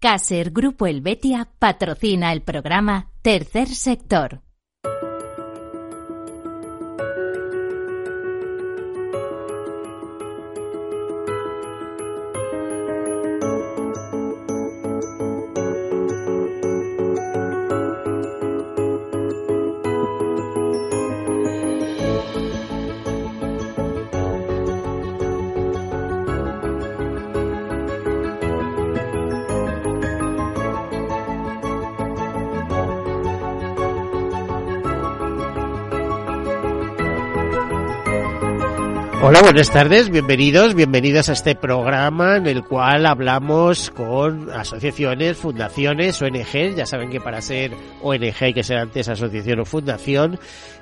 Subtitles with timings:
[0.00, 4.47] Caser Grupo Helvetia patrocina el programa Tercer Sector.
[39.42, 46.74] Buenas tardes, bienvenidos, bienvenidos a este programa en el cual hablamos con asociaciones, fundaciones, ONG.
[46.76, 50.40] Ya saben que para ser ONG hay que ser antes asociación o fundación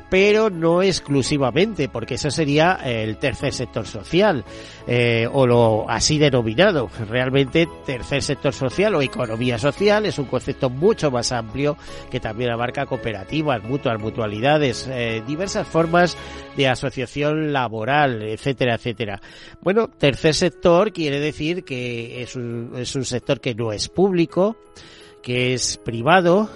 [0.09, 4.45] pero no exclusivamente, porque eso sería el tercer sector social,
[4.87, 6.89] eh, o lo así denominado.
[7.09, 11.77] Realmente, tercer sector social o economía social es un concepto mucho más amplio
[12.11, 16.17] que también abarca cooperativas, mutuas, mutualidades, eh, diversas formas
[16.57, 19.21] de asociación laboral, etcétera, etcétera.
[19.61, 24.57] Bueno, tercer sector quiere decir que es un, es un sector que no es público,
[25.23, 26.49] que es privado,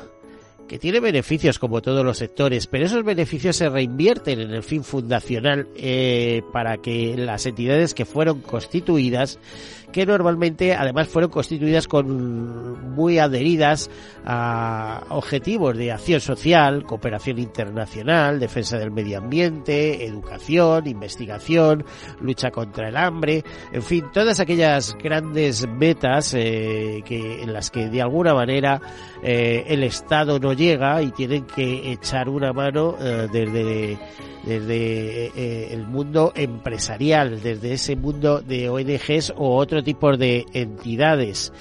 [0.71, 4.85] que tiene beneficios como todos los sectores, pero esos beneficios se reinvierten en el fin
[4.85, 9.41] fundacional eh, para que las entidades que fueron constituidas
[9.93, 13.91] que normalmente además fueron constituidas con muy adheridas
[14.25, 21.85] a objetivos de acción social, cooperación internacional, defensa del medio ambiente, educación, investigación,
[22.21, 27.89] lucha contra el hambre, en fin, todas aquellas grandes metas eh, que en las que
[27.89, 28.81] de alguna manera
[29.23, 33.99] eh, el Estado no llega y tienen que echar una mano eh, desde
[34.41, 41.53] desde el mundo empresarial, desde ese mundo de ONGs o otro tipo de entidades.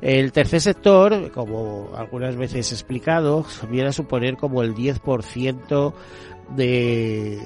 [0.00, 5.92] El tercer sector, como algunas veces explicado, viene a suponer como el 10%
[6.56, 7.40] de,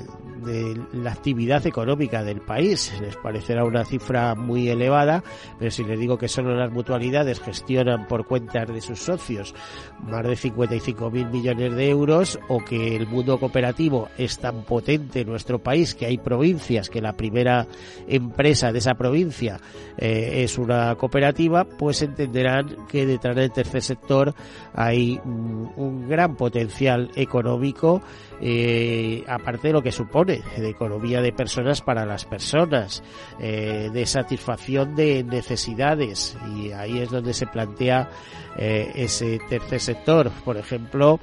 [0.44, 2.92] de la actividad económica del país.
[3.00, 5.22] Les parecerá una cifra muy elevada,
[5.58, 9.54] pero si les digo que solo las mutualidades gestionan por cuentas de sus socios
[10.02, 15.20] más de 55 mil millones de euros o que el mundo cooperativo es tan potente
[15.20, 17.66] en nuestro país que hay provincias que la primera
[18.08, 19.60] empresa de esa provincia
[19.96, 24.34] eh, es una cooperativa, pues entenderán que detrás del tercer sector
[24.74, 28.02] hay un gran potencial económico
[28.44, 33.02] eh, aparte de lo que supone de economía de personas para las personas,
[33.38, 38.10] eh, de satisfacción de necesidades y ahí es donde se plantea
[38.56, 40.30] eh, ese tercer sector.
[40.44, 41.20] Por ejemplo,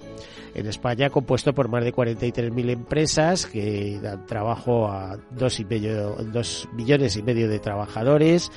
[0.54, 6.16] en España compuesto por más de 43.000 empresas que dan trabajo a dos y medio,
[6.32, 8.52] dos millones y medio de trabajadores,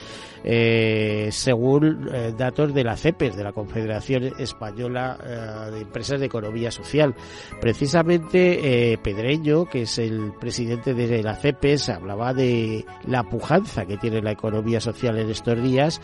[0.44, 6.26] eh, según eh, datos de la CEPES, de la Confederación Española eh, de Empresas de
[6.26, 7.14] Economía Social.
[7.60, 14.20] Precisamente Pedreño, que es el presidente de la CEPES, hablaba de la pujanza que tiene
[14.20, 16.00] la economía social en estos días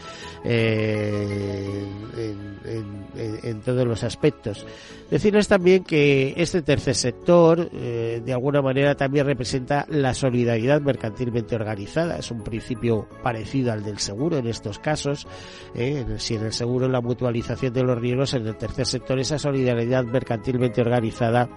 [3.42, 4.66] en, todos los aspectos.
[5.10, 12.18] Decirles también que este tercer sector, de alguna manera, también representa la solidaridad mercantilmente organizada.
[12.18, 15.26] Es un principio parecido al del seguro en estos casos,
[15.74, 19.38] eh, si en el seguro la mutualización de los riesgos, en el tercer sector esa
[19.38, 21.48] solidaridad mercantilmente organizada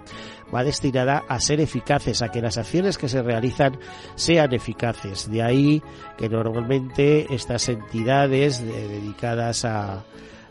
[0.53, 3.79] va destinada a ser eficaces, a que las acciones que se realizan
[4.15, 5.29] sean eficaces.
[5.31, 5.81] De ahí
[6.17, 10.03] que normalmente estas entidades dedicadas a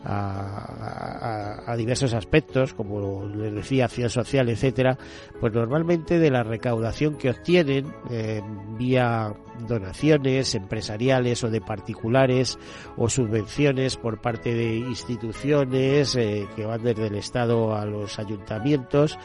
[0.03, 4.97] a, diversos aspectos, como les decía, acción social, etcétera,
[5.39, 8.41] pues normalmente de la recaudación que obtienen eh,
[8.77, 9.33] vía
[9.67, 12.57] donaciones empresariales o de particulares
[12.97, 19.17] o subvenciones por parte de instituciones eh, que van desde el Estado a los ayuntamientos,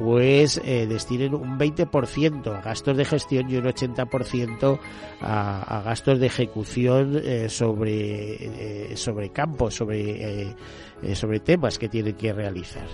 [0.00, 4.80] pues eh, destinen un 20% a gastos de gestión y un 80%
[5.20, 10.54] a, a gastos de ejecución eh, sobre, eh, sobre campos, sobre, eh,
[11.14, 12.86] sobre temas que tienen que realizar.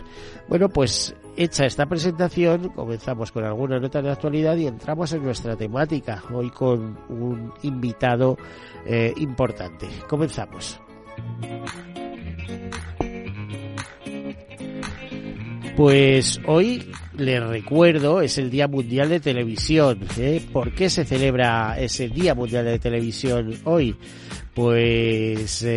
[0.49, 5.55] Bueno, pues hecha esta presentación, comenzamos con algunas notas de actualidad y entramos en nuestra
[5.55, 8.37] temática, hoy con un invitado
[9.17, 9.88] importante.
[10.09, 10.81] Comenzamos.
[15.76, 20.00] Pues hoy les recuerdo, es el Día Mundial de Televisión.
[20.18, 20.44] ¿eh?
[20.52, 23.96] ¿Por qué se celebra ese Día Mundial de Televisión hoy?
[24.56, 25.68] Pues eh,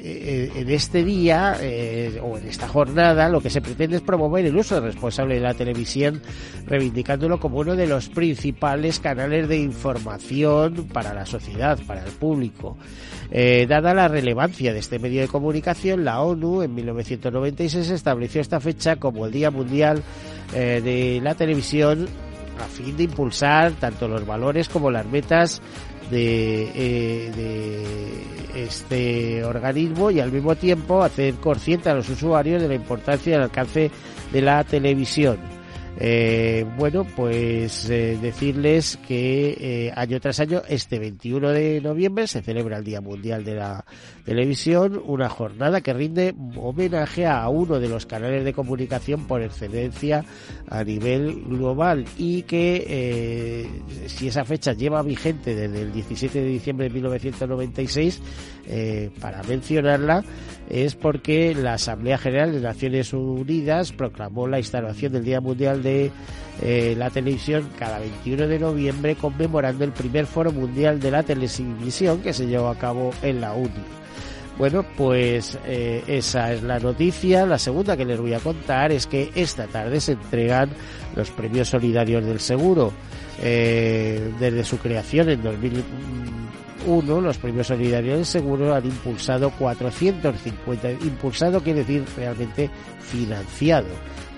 [0.00, 4.46] eh, en este día eh, o en esta jornada lo que se pretende es promover
[4.46, 6.22] el uso responsable de la televisión,
[6.66, 12.76] reivindicándolo como uno de los principales canales de información para la sociedad, para el público.
[13.28, 18.94] dada la relevancia de este medio de comunicación, la ONU en 1996 estableció esta fecha
[19.00, 20.04] como el Día Mundial
[20.52, 22.08] de la Televisión
[22.58, 25.62] a fin de impulsar tanto los valores como las metas
[26.10, 32.68] de, eh, de este organismo y al mismo tiempo hacer consciente a los usuarios de
[32.68, 33.90] la importancia y el alcance
[34.32, 35.57] de la televisión.
[36.00, 42.40] Eh, bueno, pues eh, decirles que eh, año tras año, este 21 de noviembre, se
[42.40, 43.84] celebra el Día Mundial de la
[44.24, 50.24] Televisión, una jornada que rinde homenaje a uno de los canales de comunicación por excelencia
[50.68, 53.68] a nivel global y que
[54.06, 58.20] si esa fecha lleva vigente desde el 17 de diciembre de 1996,
[59.20, 60.24] para mencionarla,
[60.68, 66.10] es porque la Asamblea General de Naciones Unidas proclamó la instalación del Día Mundial de
[66.60, 72.20] eh, la Televisión cada 21 de noviembre conmemorando el primer Foro Mundial de la Televisión
[72.20, 73.98] que se llevó a cabo en la UNI.
[74.58, 77.46] Bueno, pues eh, esa es la noticia.
[77.46, 80.70] La segunda que les voy a contar es que esta tarde se entregan
[81.14, 82.92] los premios solidarios del seguro.
[83.40, 85.84] Eh, desde su creación en 2000
[86.88, 92.70] uno, los premios solidarios del seguro han impulsado 450, impulsado quiere decir realmente
[93.00, 93.88] financiado,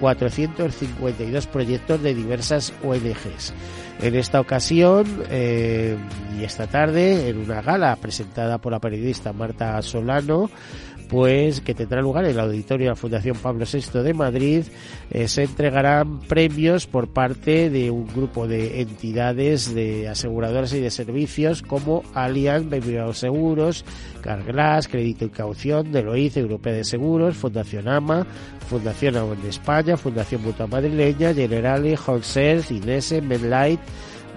[0.01, 3.55] 452 proyectos de diversas ONGs.
[4.03, 5.97] En esta ocasión eh,
[6.39, 10.51] y esta tarde, en una gala presentada por la periodista Marta Solano,
[11.11, 14.65] pues que tendrá lugar en el auditorio de la Fundación Pablo VI de Madrid,
[15.11, 20.91] eh, se entregarán premios por parte de un grupo de entidades de aseguradoras y de
[20.91, 22.67] servicios como Allianz,
[23.13, 23.85] Seguros,
[24.21, 28.25] Carglass, Crédito y Caución, Deloitte, Europea de Seguros, Fundación AMA,
[28.69, 33.81] Fundación AON España, Fundación Mutua Madrileña, Generali, Holsers, Inese, Medlight,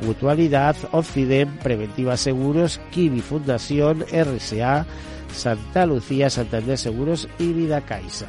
[0.02, 4.88] Mutualidad, Occident, Preventiva Seguros, Kiwi Fundación, RSA,
[5.34, 8.28] Santa Lucía, Santander Seguros y Vida Caixa.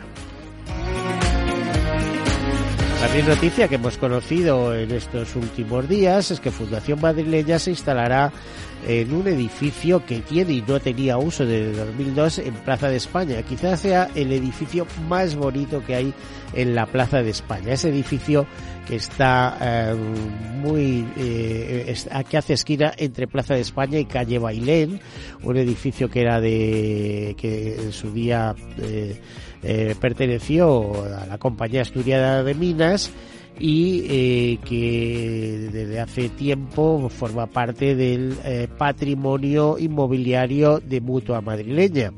[3.04, 8.32] También noticia que hemos conocido en estos últimos días es que Fundación Madrileña se instalará
[8.88, 13.42] en un edificio que tiene y no tenía uso desde 2002 en Plaza de España.
[13.42, 16.14] Quizás sea el edificio más bonito que hay
[16.54, 17.74] en la Plaza de España.
[17.74, 18.46] Ese edificio
[18.88, 19.94] que está eh,
[20.54, 21.94] muy eh,
[22.28, 24.98] que hace esquina entre Plaza de España y calle Bailén,
[25.42, 29.20] un edificio que era de que en su día eh,
[29.64, 33.10] eh perteneció a la compañía asturiana de minas
[33.58, 42.12] y eh, que desde hace tiempo forma parte del eh, patrimonio inmobiliario de Mutua Madrileña.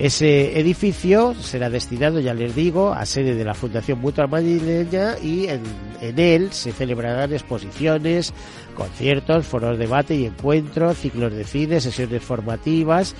[0.00, 5.46] Ese edificio será destinado, ya les digo, a sede de la Fundación Mutua Madrileña y
[5.46, 5.62] en,
[6.00, 8.32] él se celebrarán exposiciones,
[8.74, 13.14] conciertos, foros de debate y encuentros, ciclos de cine, sesiones formativas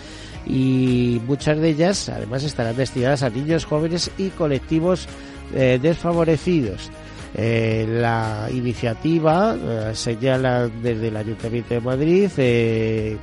[0.47, 5.07] y muchas de ellas además estarán destinadas a niños, jóvenes y colectivos
[5.55, 6.91] eh, desfavorecidos.
[7.35, 12.29] Eh, la iniciativa, eh, señala desde el Ayuntamiento de Madrid,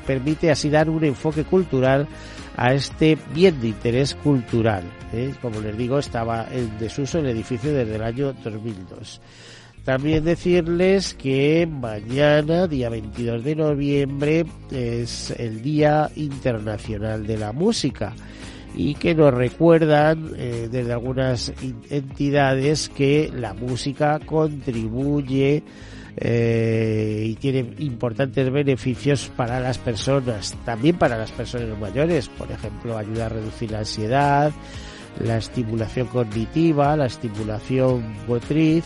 [0.06, 2.07] permite así dar un enfoque cultural
[2.56, 4.83] a este bien de interés cultural.
[5.42, 9.21] Como les digo, estaba en desuso el edificio desde el año 2002.
[9.88, 18.13] También decirles que mañana, día 22 de noviembre, es el Día Internacional de la Música
[18.75, 21.52] y que nos recuerdan eh, desde algunas
[21.90, 25.64] entidades que la música contribuye
[26.19, 32.97] eh, y tiene importantes beneficios para las personas, también para las personas mayores, por ejemplo,
[32.97, 34.52] ayuda a reducir la ansiedad,
[35.19, 38.86] la estimulación cognitiva, la estimulación motriz,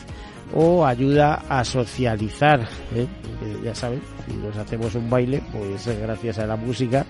[0.54, 2.62] o ayuda a socializar.
[2.96, 3.08] ¿eh?
[3.64, 7.06] Ya saben, si nos hacemos un baile, pues gracias a la música,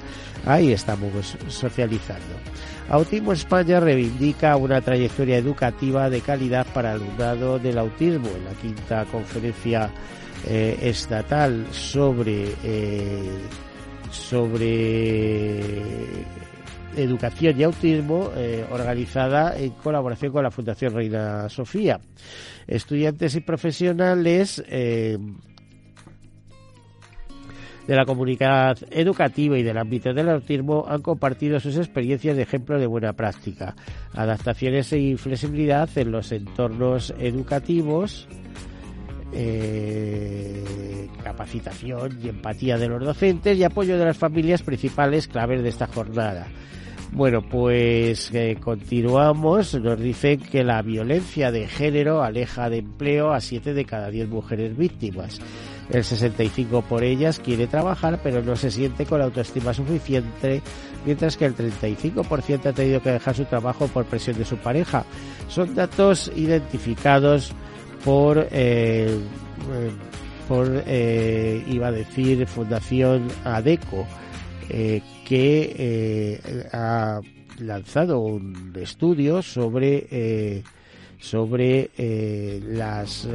[0.46, 2.36] ahí estamos socializando.
[2.90, 8.52] Autismo España reivindica una trayectoria educativa de calidad para el alumnado del autismo en la
[8.52, 9.90] quinta conferencia
[10.48, 13.40] eh, estatal sobre eh,
[14.12, 15.62] sobre
[16.96, 18.32] educación y autismo
[18.72, 22.00] organizada en colaboración con la Fundación Reina Sofía
[22.68, 25.18] estudiantes y profesionales eh,
[27.88, 32.80] de la comunidad educativa y del ámbito del autismo han compartido sus experiencias de ejemplo
[32.80, 33.76] de buena práctica,
[34.14, 38.28] adaptaciones y flexibilidad en los entornos educativos
[39.34, 45.70] eh, capacitación y empatía de los docentes y apoyo de las familias principales claves de
[45.70, 46.48] esta jornada.
[47.12, 49.76] Bueno, pues eh, continuamos.
[49.76, 54.30] Nos dicen que la violencia de género aleja de empleo a 7 de cada 10
[54.30, 55.40] mujeres víctimas.
[55.90, 60.62] El 65 por ellas quiere trabajar, pero no se siente con la autoestima suficiente,
[61.06, 65.04] mientras que el 35% ha tenido que dejar su trabajo por presión de su pareja.
[65.50, 67.52] Son datos identificados
[68.06, 69.92] por, eh, eh,
[70.48, 74.08] por eh, iba a decir, Fundación ADECO,
[75.32, 77.22] que ha
[77.58, 80.62] lanzado un estudio sobre
[81.22, 83.30] sobre eh, las eh,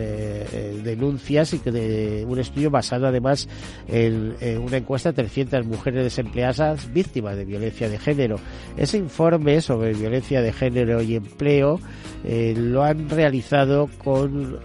[0.52, 3.49] eh, denuncias y que de un estudio basado además
[3.87, 8.40] en, una encuesta de 300 mujeres desempleadas víctimas de violencia de género.
[8.76, 11.81] Ese informe sobre violencia de género y empleo
[12.25, 14.59] lo han realizado con,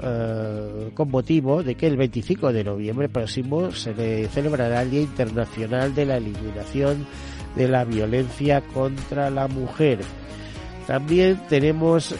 [0.95, 6.05] con motivo de que el 25 de noviembre próximo se celebrará el Día Internacional de
[6.05, 7.05] la Eliminación
[7.55, 9.99] de la Violencia contra la Mujer.
[10.87, 12.15] También tenemos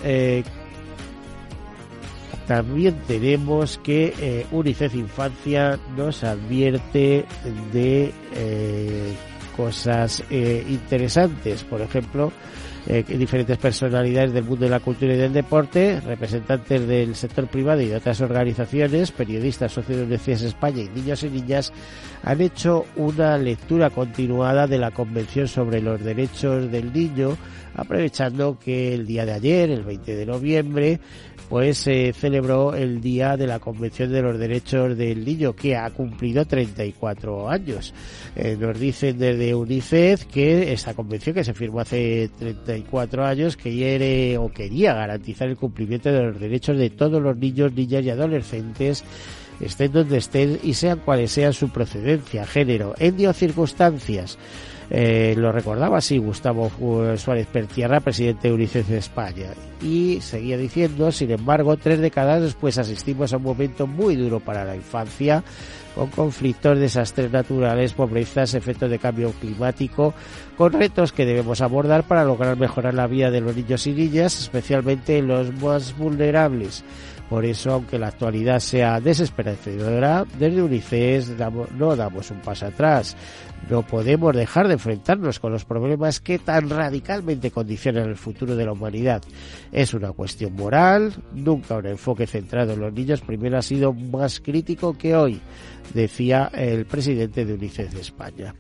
[2.48, 7.26] también tenemos que eh, UNICEF Infancia nos advierte
[7.72, 9.14] de eh,
[9.56, 11.64] cosas eh, interesantes.
[11.64, 12.32] Por ejemplo,
[12.88, 17.80] eh, diferentes personalidades del mundo de la cultura y del deporte, representantes del sector privado
[17.82, 21.72] y de otras organizaciones, periodistas, socios de UNICEF España y niños y niñas
[22.24, 27.38] han hecho una lectura continuada de la Convención sobre los Derechos del Niño,
[27.76, 31.00] aprovechando que el día de ayer, el 20 de noviembre,
[31.52, 35.90] pues se celebró el Día de la Convención de los Derechos del Niño, que ha
[35.90, 37.94] cumplido 34 años.
[38.38, 44.38] Eh, nos dicen desde UNICEF que esta convención que se firmó hace 34 años quiere
[44.38, 49.04] o quería garantizar el cumplimiento de los derechos de todos los niños, niñas y adolescentes
[49.60, 54.38] estén donde estén y sean cuales sean su procedencia, género, en o circunstancias.
[54.94, 56.70] Eh, lo recordaba así Gustavo
[57.16, 59.48] Suárez Pertierra, presidente de UNICEF de España.
[59.82, 64.66] Y seguía diciendo, sin embargo, tres décadas después asistimos a un momento muy duro para
[64.66, 65.46] la infancia,
[65.96, 70.14] con conflictos, desastres naturales, pobrezas, efectos de cambio climático,
[70.58, 74.38] con retos que debemos abordar para lograr mejorar la vida de los niños y niñas,
[74.42, 76.84] especialmente los más vulnerables.
[77.32, 81.30] Por eso, aunque la actualidad sea desesperanzadora, desde UNICEF
[81.78, 83.16] no damos un paso atrás.
[83.70, 88.66] No podemos dejar de enfrentarnos con los problemas que tan radicalmente condicionan el futuro de
[88.66, 89.22] la humanidad.
[89.72, 94.40] Es una cuestión moral, nunca un enfoque centrado en los niños primero ha sido más
[94.40, 95.40] crítico que hoy,
[95.94, 98.56] decía el presidente de UNICEF de España.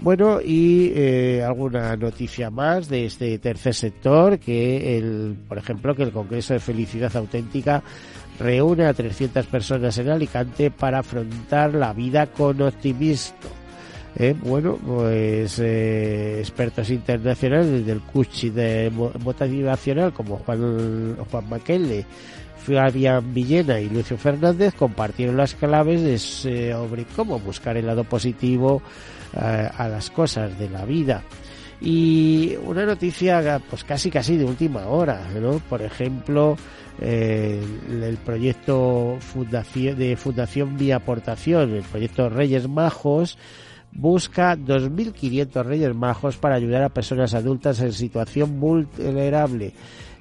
[0.00, 6.02] Bueno, y eh, alguna noticia más de este tercer sector, que el, por ejemplo, que
[6.02, 7.82] el Congreso de Felicidad Auténtica
[8.38, 13.63] reúne a 300 personas en Alicante para afrontar la vida con optimismo.
[14.16, 18.92] Eh, bueno, pues eh, expertos internacionales del Cuchi de
[19.24, 22.06] motivacional como Juan, Juan Maquelle,
[22.64, 28.82] Fabián Villena y Lucio Fernández compartieron las claves sobre cómo buscar el lado positivo
[29.36, 31.22] a, las cosas de la vida.
[31.80, 35.60] Y una noticia pues casi casi de última hora, ¿no?
[35.68, 36.56] Por ejemplo,
[37.00, 43.36] eh, el, proyecto fundación, de Fundación Vía Aportación, el proyecto Reyes Majos,
[43.94, 49.72] busca 2.500 Reyes Majos para ayudar a personas adultas en situación vulnerable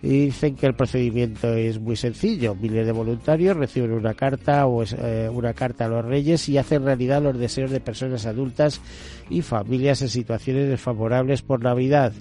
[0.04, 2.56] y dicen que el procedimiento es muy sencillo.
[2.56, 6.84] Miles de voluntarios reciben una carta o eh, una carta a los reyes y hacen
[6.84, 8.82] realidad los deseos de personas adultas
[9.30, 12.12] y familias en situaciones desfavorables por Navidad.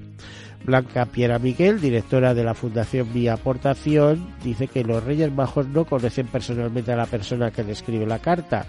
[0.65, 5.85] Blanca Piera Miguel, directora de la Fundación Vía Aportación, dice que los Reyes Majos no
[5.85, 8.67] conocen personalmente a la persona que le escribe la carta,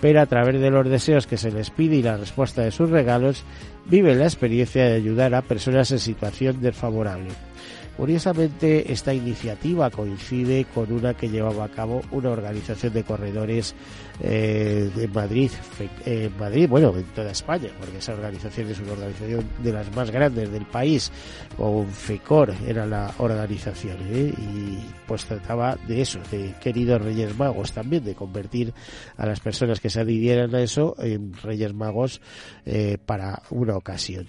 [0.00, 2.90] pero a través de los deseos que se les pide y la respuesta de sus
[2.90, 3.44] regalos,
[3.86, 7.30] viven la experiencia de ayudar a personas en situación desfavorable.
[8.00, 13.74] Curiosamente, esta iniciativa coincide con una que llevaba a cabo una organización de corredores
[14.22, 15.50] eh, de Madrid,
[16.06, 20.10] en Madrid, bueno, en toda España, porque esa organización es una organización de las más
[20.10, 21.12] grandes del país,
[21.58, 24.32] con FECOR era la organización, ¿eh?
[24.34, 28.72] y pues trataba de eso, de queridos Reyes Magos también, de convertir
[29.18, 32.22] a las personas que se adhirieran a eso en Reyes Magos
[32.64, 34.26] eh, para una ocasión.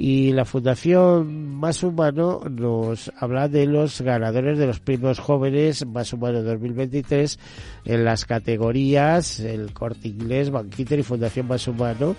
[0.00, 6.12] Y la Fundación Más Humano nos habla de los ganadores de los premios jóvenes Más
[6.12, 7.36] Humano 2023
[7.84, 12.14] en las categorías el Corte Inglés, Banquiter y Fundación Más Humano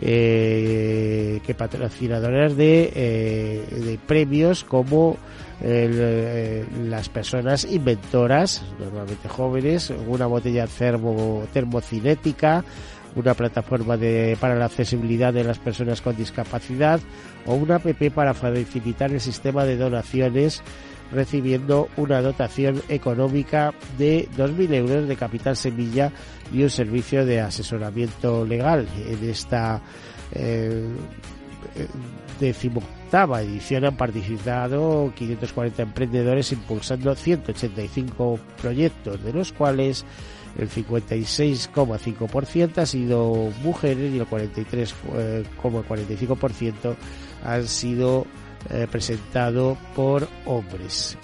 [0.00, 5.18] eh, que patrocinadoras de, eh, de premios como
[5.60, 12.64] eh, las personas inventoras, normalmente jóvenes, una botella termo, termocinética,
[13.18, 17.00] una plataforma de, para la accesibilidad de las personas con discapacidad
[17.46, 20.62] o una app para facilitar el sistema de donaciones
[21.10, 26.12] recibiendo una dotación económica de 2.000 euros de capital semilla
[26.52, 28.86] y un servicio de asesoramiento legal.
[29.06, 29.80] En esta
[30.32, 30.86] eh,
[32.40, 40.04] decimoctava edición han participado 540 emprendedores impulsando 185 proyectos, de los cuales
[40.58, 46.96] el 56,5% ha sido mujeres y el 43,45% eh,
[47.44, 48.26] han sido
[48.70, 51.16] eh, presentado por hombres.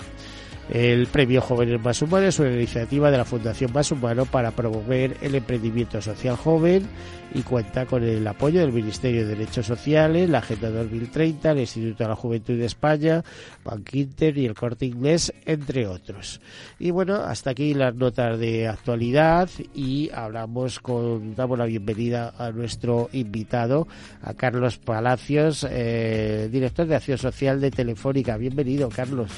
[0.71, 5.17] El Premio Jóvenes Más Humanos es una iniciativa de la Fundación Más Humano para promover
[5.21, 6.89] el emprendimiento social joven
[7.35, 12.05] y cuenta con el apoyo del Ministerio de Derechos Sociales, la Agenda 2030, el Instituto
[12.05, 13.23] de la Juventud de España,
[13.63, 16.41] Bankinter y el Corte Inglés, entre otros.
[16.79, 22.53] Y bueno, hasta aquí las notas de actualidad y hablamos con, damos la bienvenida a
[22.53, 23.87] nuestro invitado,
[24.23, 28.37] a Carlos Palacios, eh, director de Acción Social de Telefónica.
[28.39, 29.31] Bienvenido, Carlos.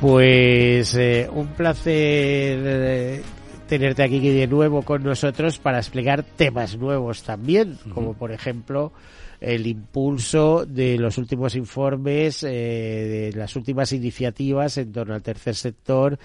[0.00, 3.22] Pues eh, un placer eh,
[3.66, 8.92] tenerte aquí de nuevo con nosotros para explicar temas nuevos también, como por ejemplo
[9.40, 15.54] el impulso de los últimos informes, eh, de las últimas iniciativas en torno al tercer
[15.54, 16.18] sector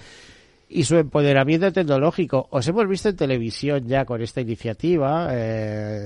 [0.68, 2.48] y su empoderamiento tecnológico.
[2.52, 5.34] Os hemos visto en televisión ya con esta iniciativa,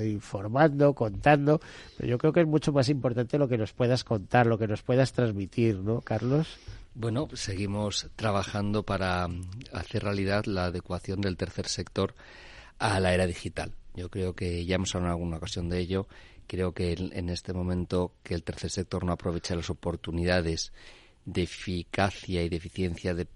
[0.03, 1.59] informando, contando,
[1.97, 4.67] pero yo creo que es mucho más importante lo que nos puedas contar, lo que
[4.67, 6.59] nos puedas transmitir, ¿no, Carlos?
[6.97, 9.27] Bueno, seguimos trabajando para
[9.73, 12.15] hacer realidad la adecuación del tercer sector
[12.79, 13.73] a la era digital.
[13.95, 16.07] Yo creo que ya hemos hablado en alguna ocasión de ello.
[16.47, 20.71] Creo que en este momento que el tercer sector no aprovecha las oportunidades
[21.25, 23.27] de eficacia y de eficiencia de,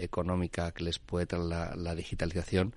[0.00, 2.74] económica que les puede traer la digitalización,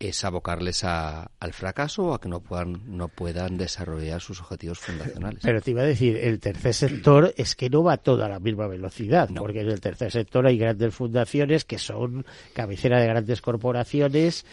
[0.00, 5.40] es abocarles al fracaso o a que no puedan, no puedan desarrollar sus objetivos fundacionales.
[5.42, 8.40] Pero te iba a decir, el tercer sector es que no va todo a la
[8.40, 13.42] misma velocidad, porque en el tercer sector hay grandes fundaciones que son cabecera de grandes
[13.42, 14.46] corporaciones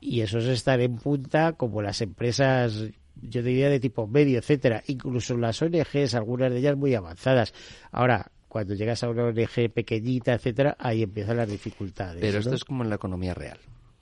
[0.00, 2.90] y esos están en punta como las empresas
[3.22, 7.52] yo diría de tipo medio, etcétera, incluso las ONGs, algunas de ellas muy avanzadas.
[7.90, 12.20] Ahora, cuando llegas a una ONG pequeñita, etcétera, ahí empiezan las dificultades.
[12.20, 13.58] Pero esto es como en la economía real.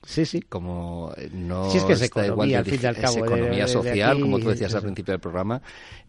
[0.06, 0.40] Sí, sí.
[0.40, 4.38] Como eh, no es que es economía, al fin y al cabo, economía social, como
[4.38, 5.60] tú decías al principio del programa,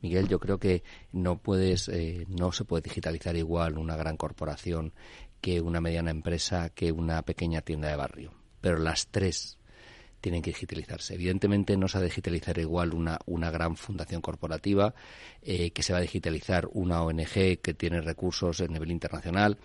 [0.02, 4.94] Miguel, yo creo que no puedes, eh, no se puede digitalizar igual una gran corporación
[5.42, 8.34] que una mediana empresa, que una pequeña tienda de barrio.
[8.62, 9.58] Pero las tres
[10.22, 11.16] tienen que digitalizarse.
[11.16, 14.94] Evidentemente no se va a digitalizar igual una, una gran fundación corporativa,
[15.42, 19.58] eh, que se va a digitalizar una ONG que tiene recursos a nivel internacional,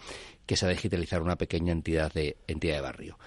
[0.47, 3.19] que se va a digitalizar una pequeña entidad de, entidad de barrio.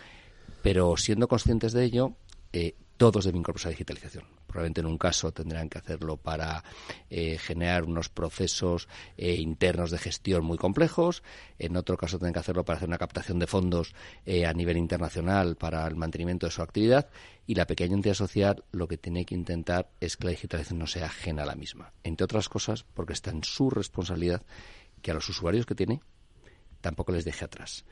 [0.66, 2.14] Pero siendo conscientes de ello,
[2.52, 4.26] eh, todos deben incorporarse a digitalización.
[4.48, 6.64] Probablemente en un caso tendrán que hacerlo para
[7.12, 11.22] eh, generar unos procesos eh, internos de gestión muy complejos,
[11.60, 13.94] en otro caso tendrán que hacerlo para hacer una captación de fondos
[14.26, 17.10] a nivel internacional para el mantenimiento de su actividad
[17.46, 20.88] y la pequeña entidad social lo que tiene que intentar es que la digitalización no
[20.88, 21.94] sea ajena a la misma.
[22.04, 24.42] Entre otras cosas porque está en su responsabilidad
[25.04, 26.02] que a los usuarios que tiene
[26.86, 27.84] tampoco les deje atrás.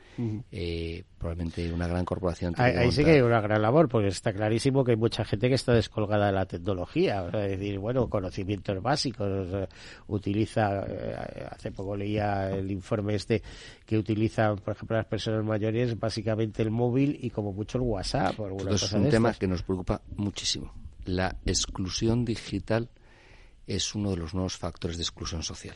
[0.52, 2.54] Eh, probablemente una gran corporación.
[2.58, 5.56] Ahí, sí que hay una gran labor, porque está clarísimo que hay mucha gente que
[5.56, 7.26] está descolgada de la tecnología.
[7.26, 9.68] Es decir, bueno, conocimientos básicos.
[10.06, 13.42] Utiliza, eh, hace poco leía el informe este,
[13.84, 18.36] que utilizan, por ejemplo, las personas mayores, básicamente el móvil y como mucho el WhatsApp.
[18.70, 20.72] es un tema que nos preocupa muchísimo.
[21.04, 22.88] La exclusión digital
[23.66, 25.74] es uno de los nuevos factores de exclusión social.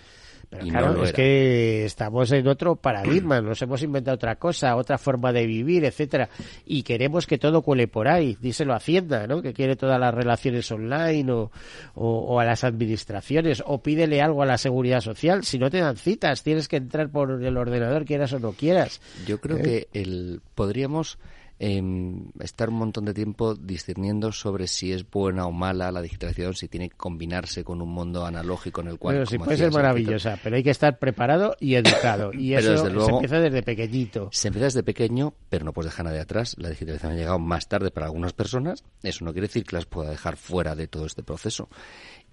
[0.50, 5.32] Pero claro, es que estamos en otro paradigma, nos hemos inventado otra cosa, otra forma
[5.32, 6.30] de vivir, etcétera,
[6.64, 8.36] y queremos que todo cuele por ahí.
[8.40, 9.42] Díselo a Hacienda, ¿no?
[9.42, 11.50] Que quiere todas las relaciones online o,
[11.94, 15.44] o, a las administraciones, o pídele algo a la seguridad social.
[15.44, 19.00] Si no te dan citas, tienes que entrar por el ordenador, quieras o no quieras.
[19.26, 19.62] Yo creo ¿Eh?
[19.62, 21.18] que el podríamos
[21.60, 26.54] Em, estar un montón de tiempo discerniendo sobre si es buena o mala la digitalización,
[26.54, 29.16] si tiene que combinarse con un mundo analógico en el cual...
[29.16, 32.30] Bueno, sí puede ser maravillosa, pero hay que estar preparado y educado.
[32.38, 34.28] Y eso se empieza desde pequeñito.
[34.30, 36.54] Se empieza desde pequeño, pero no puedes dejar nadie atrás.
[36.58, 38.84] La digitalización ha llegado más tarde para algunas personas.
[39.02, 41.68] Eso no quiere decir que las pueda dejar fuera de todo este proceso.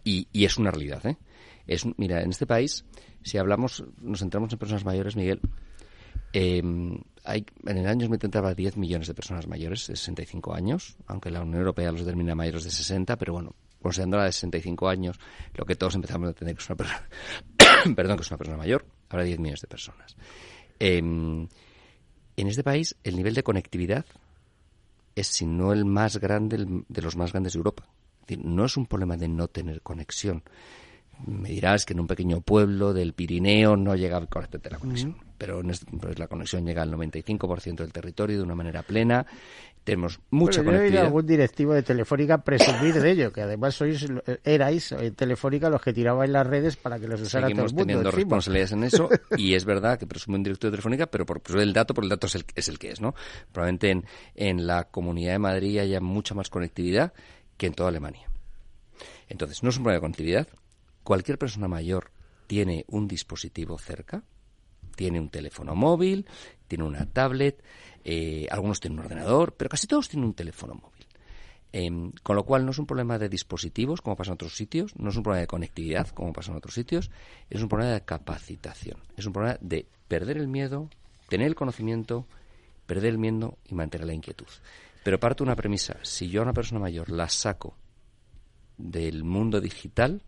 [0.04, 1.18] Y, y es una realidad, ¿eh?
[1.66, 2.86] Es, mira, en este país,
[3.24, 5.42] si hablamos, nos centramos en personas mayores, Miguel,
[6.38, 10.96] Em, hay, en el año 2030 habrá 10 millones de personas mayores de 65 años,
[11.08, 14.88] aunque la Unión Europea los determina mayores de 60, pero bueno, considerando la de 65
[14.88, 15.20] años,
[15.54, 17.10] lo que todos empezamos a entender que es una persona,
[17.96, 20.16] perdón, que es una persona mayor, habrá 10 millones de personas.
[20.80, 21.48] Em,
[22.38, 24.06] en este país, el nivel de conectividad
[25.16, 27.88] es, si no el más grande, de los más grandes de Europa.
[28.38, 30.44] no es un problema de no tener conexión.
[31.25, 35.62] Me dirás que en un pequeño pueblo del Pirineo no llega correctamente la conexión, pero
[35.99, 39.25] pues la conexión llega al 95% del territorio de una manera plena
[39.86, 41.04] tenemos mucha bueno, conectividad.
[41.04, 44.06] Yo algún directivo de Telefónica presumir de ello, que además sois,
[44.43, 47.86] erais en Telefónica los que tiraban las redes para que los usara todo el mundo.
[47.86, 51.39] teniendo responsabilidades en eso y es verdad que presume un directivo de Telefónica, pero por
[51.60, 53.13] el dato, por el dato es el, es el que es, ¿no?
[53.51, 57.13] Probablemente en, en la Comunidad de Madrid haya mucha más conectividad
[57.56, 58.28] que en toda Alemania.
[59.30, 60.47] Entonces, no es un problema de conectividad.
[61.06, 62.10] Cualquier persona mayor
[62.48, 64.24] tiene un dispositivo cerca,
[64.96, 66.26] tiene un teléfono móvil,
[66.68, 67.63] tiene una tablet,
[68.04, 71.06] eh, algunos tienen un ordenador, pero casi todos tienen un teléfono móvil.
[71.72, 74.96] Em, con lo cual no es un problema de dispositivos, como pasa en otros sitios,
[74.96, 77.12] no es un problema de conectividad, como pasa en otros sitios,
[77.52, 80.89] es un problema de capacitación, es un problema de perder el miedo,
[81.30, 82.26] tener el conocimiento,
[82.88, 84.48] perder el miedo y mantener la inquietud.
[85.04, 87.78] Pero parto una premisa, si yo a una persona mayor la saco
[88.80, 90.24] del mundo digital,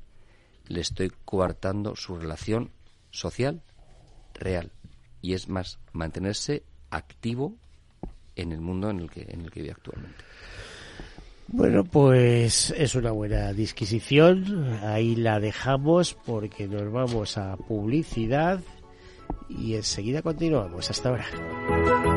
[0.70, 2.72] le estoy coartando su relación
[3.12, 3.62] social
[4.34, 4.72] real.
[5.22, 7.56] Y es más, mantenerse activo
[8.36, 10.24] en el mundo en el que, en el que vive actualmente.
[11.50, 14.80] Bueno, pues es una buena disquisición.
[14.84, 18.60] Ahí la dejamos porque nos vamos a publicidad
[19.50, 20.90] y enseguida continuamos.
[20.90, 22.17] Hasta ahora.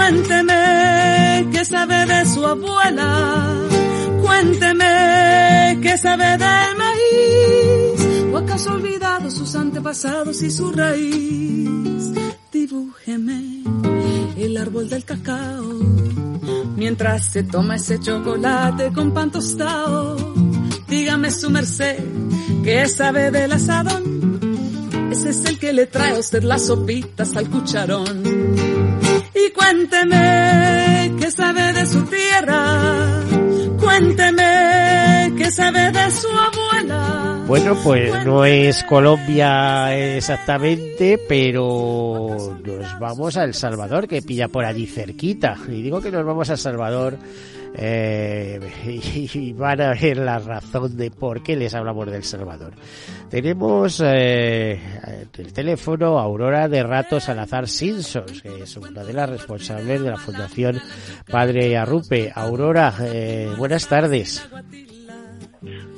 [0.00, 3.68] Cuénteme qué sabe de su abuela.
[4.22, 8.32] Cuénteme qué sabe del maíz.
[8.32, 12.14] ¿O acaso ha olvidado sus antepasados y su raíz?
[12.50, 13.62] Dibújeme
[14.38, 15.68] el árbol del cacao.
[16.76, 20.16] Mientras se toma ese chocolate con pan tostado.
[20.88, 22.02] Dígame su merced,
[22.64, 24.40] ¿qué sabe del asadón?
[25.12, 28.69] Ese es el que le trae a usted las sopitas al cucharón
[29.46, 33.24] y cuénteme qué sabe de su tierra.
[33.78, 37.44] Cuénteme qué sabe de su abuela.
[37.46, 44.64] Bueno, pues no es Colombia exactamente, pero nos vamos a El Salvador, que pilla por
[44.64, 45.56] allí cerquita.
[45.68, 47.18] Y digo que nos vamos a El Salvador
[47.74, 48.60] eh,
[49.34, 52.72] y, van a ver la razón de por qué les hablamos del Salvador.
[53.28, 54.80] Tenemos eh,
[55.38, 60.16] el teléfono Aurora de Rato Salazar Simpsons, que es una de las responsables de la
[60.16, 60.80] Fundación
[61.30, 62.32] Padre Arrupe.
[62.34, 64.48] Aurora, eh, buenas tardes.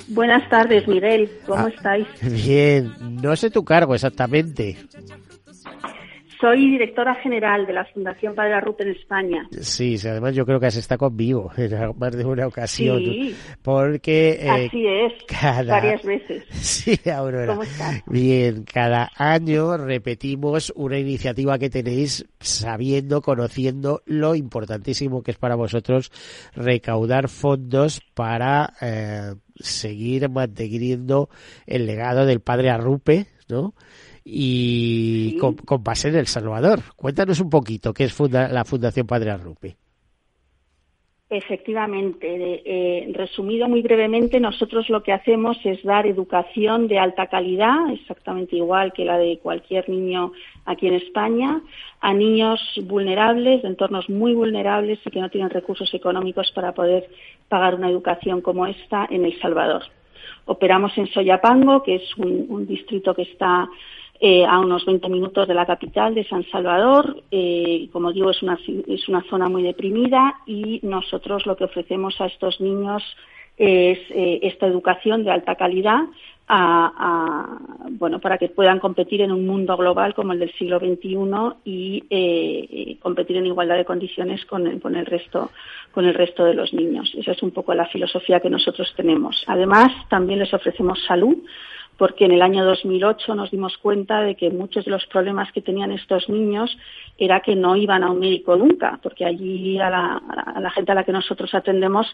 [0.09, 1.31] Buenas tardes, Miguel.
[1.45, 2.07] ¿Cómo ah, estáis?
[2.21, 4.77] Bien, no sé tu cargo exactamente.
[6.43, 9.47] Soy directora general de la Fundación Padre Arrupe en España.
[9.61, 12.97] Sí, además yo creo que has estado conmigo en más de una ocasión.
[12.97, 14.39] Sí, porque...
[14.41, 15.13] Eh, Así es,
[15.65, 16.43] varias veces.
[16.51, 17.47] Sí, Aurora.
[17.47, 18.01] ¿Cómo estás?
[18.07, 25.55] Bien, cada año repetimos una iniciativa que tenéis sabiendo, conociendo lo importantísimo que es para
[25.55, 26.11] vosotros
[26.53, 31.29] recaudar fondos para eh, seguir manteniendo
[31.65, 33.73] el legado del Padre Arrupe, ¿no?
[34.25, 36.79] Y con, base en El Salvador.
[36.95, 39.75] Cuéntanos un poquito qué es la Fundación Padre Arrupe.
[41.35, 47.91] Efectivamente, eh, resumido muy brevemente, nosotros lo que hacemos es dar educación de alta calidad,
[47.91, 50.31] exactamente igual que la de cualquier niño
[50.65, 51.59] aquí en España,
[52.01, 57.09] a niños vulnerables, de entornos muy vulnerables y que no tienen recursos económicos para poder
[57.49, 59.81] pagar una educación como esta en El Salvador.
[60.45, 63.67] Operamos en Soyapango, que es un distrito que está
[64.19, 67.23] eh, a unos 20 minutos de la capital de San Salvador.
[67.31, 72.19] Eh, como digo, es una, es una zona muy deprimida y nosotros lo que ofrecemos
[72.21, 73.03] a estos niños
[73.57, 76.05] es eh, esta educación de alta calidad
[77.89, 81.17] bueno, para que puedan competir en un mundo global como el del siglo XXI
[81.63, 85.51] y competir en igualdad de condiciones con el, con el resto
[85.93, 87.11] con el resto de los niños.
[87.15, 89.43] Esa es un poco la filosofía que nosotros tenemos.
[89.47, 91.37] Además, también les ofrecemos salud
[91.97, 95.61] porque en el año 2008 nos dimos cuenta de que muchos de los problemas que
[95.61, 96.75] tenían estos niños
[97.17, 101.03] era que no iban a un médico nunca, porque allí a la, gente a la
[101.03, 102.07] que nosotros atendemos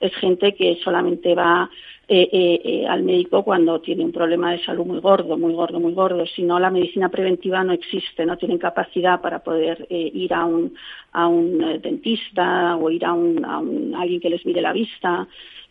[0.00, 1.68] es gente que solamente va
[2.08, 5.80] eh, eh, eh, al médico cuando tiene un problema de salud muy gordo, muy gordo,
[5.80, 6.24] muy gordo.
[6.26, 10.74] Si no, la medicina preventiva no existe, no tienen capacidad para poder ir a un,
[11.12, 15.26] a un dentista o ir a, un, a, un, alguien que les mire la vista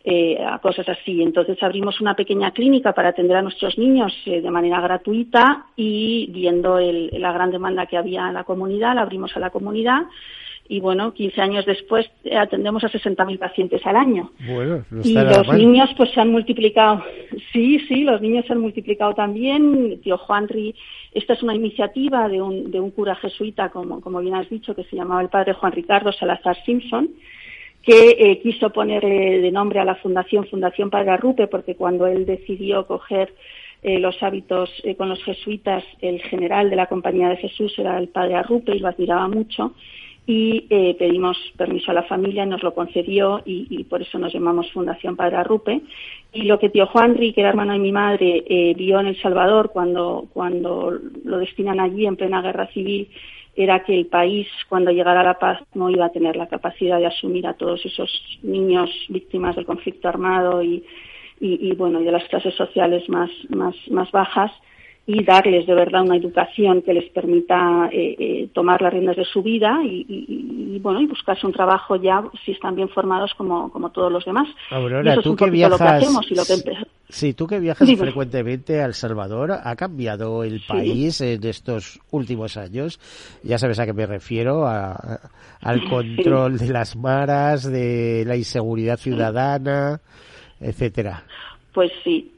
[0.08, 1.20] eh, a cosas así.
[1.20, 6.28] Entonces abrimos una pequeña clínica para atender a nuestros niños eh, de manera gratuita y
[6.30, 10.02] viendo la gran demanda que había en la comunidad, la abrimos a la comunidad
[10.68, 14.30] y bueno, 15 años después eh, atendemos a 60.000 pacientes al año.
[15.02, 17.04] y los niños pues se han multiplicado.
[17.52, 20.00] Sí, sí, los niños se han multiplicado también.
[20.02, 20.74] Tío Juanri,
[21.12, 24.74] esta es una iniciativa de un, de un cura jesuita, como, como bien has dicho,
[24.74, 27.10] que se llamaba el padre Juan Ricardo Salazar Simpson,
[27.82, 32.26] que eh, quiso ponerle de nombre a la fundación Fundación Padre Arrupe, porque cuando él
[32.26, 33.32] decidió coger
[33.82, 37.98] eh, los hábitos eh, con los jesuitas, el general de la Compañía de Jesús era
[37.98, 39.74] el Padre Arrupe y lo admiraba mucho.
[40.28, 40.62] Y
[40.98, 45.36] pedimos permiso a la familia, nos lo concedió y, por eso nos llamamos Fundación Padre
[45.36, 45.82] Arrupe.
[46.32, 49.70] Y lo que tío Juanri, que era hermano de mi madre, vio en El Salvador
[49.72, 53.08] cuando, cuando lo destinan allí en plena guerra civil
[53.56, 57.06] era que el país, cuando llegara la paz, no iba a tener la capacidad de
[57.06, 58.10] asumir a todos esos
[58.42, 60.84] niños víctimas del conflicto armado y,
[61.40, 64.52] y, y bueno, y de las clases sociales más, más, más bajas
[65.08, 69.24] y darles de verdad una educación que les permita eh, eh, tomar las riendas de
[69.24, 73.90] su vida y, bueno y buscarse un trabajo ya si están bien formados como, como
[73.90, 74.48] todos los demás.
[74.70, 76.04] Aurora, tú que viajas,
[77.08, 82.56] sí, tú que viajas frecuentemente a El Salvador, ¿ha cambiado el país en estos últimos
[82.56, 82.98] años?
[83.44, 90.00] Ya sabes a qué me refiero, al control de las maras, de la inseguridad ciudadana,
[90.60, 91.24] etcétera.
[91.72, 92.32] Pues sí,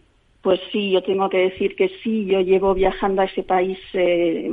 [0.49, 4.51] pues sí, yo tengo que decir que sí, yo llevo viajando a ese país eh,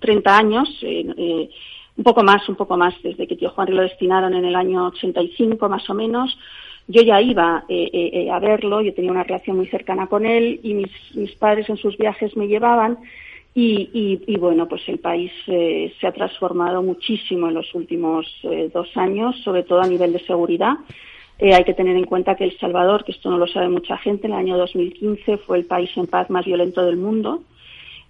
[0.00, 1.48] 30 años, eh, eh,
[1.96, 4.88] un poco más, un poco más, desde que tío Juan lo destinaron en el año
[4.88, 6.36] 85 más o menos.
[6.88, 10.74] Yo ya iba eh, a verlo, yo tenía una relación muy cercana con él y
[10.74, 12.98] mis, mis padres en sus viajes me llevaban.
[13.54, 18.26] Y, bueno, pues el país se ha transformado muchísimo en los últimos
[18.72, 20.74] dos años, sobre todo a nivel de seguridad.
[21.42, 23.98] Eh, hay que tener en cuenta que El Salvador, que esto no lo sabe mucha
[23.98, 27.42] gente, en el año 2015 fue el país en paz más violento del mundo.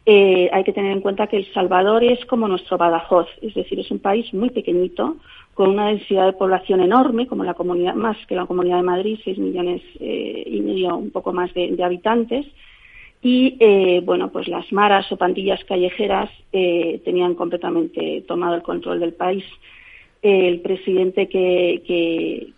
[0.04, 3.80] Eh, hay que tener en cuenta que El Salvador es como nuestro Badajoz, es decir,
[3.80, 5.16] es un país muy pequeñito,
[5.54, 9.18] con una densidad de población enorme, como la comunidad, más que la comunidad de Madrid,
[9.24, 12.44] seis millones eh, y medio, un poco más de, habitantes.
[13.22, 13.56] Y
[14.00, 19.44] bueno, pues las maras o pandillas callejeras tenían completamente tomado el control del país
[20.22, 21.82] el presidente que,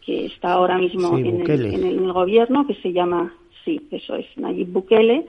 [0.04, 5.24] que, está ahora mismo en, el, gobierno, que se llama, sí, eso es, Nayib Bukele,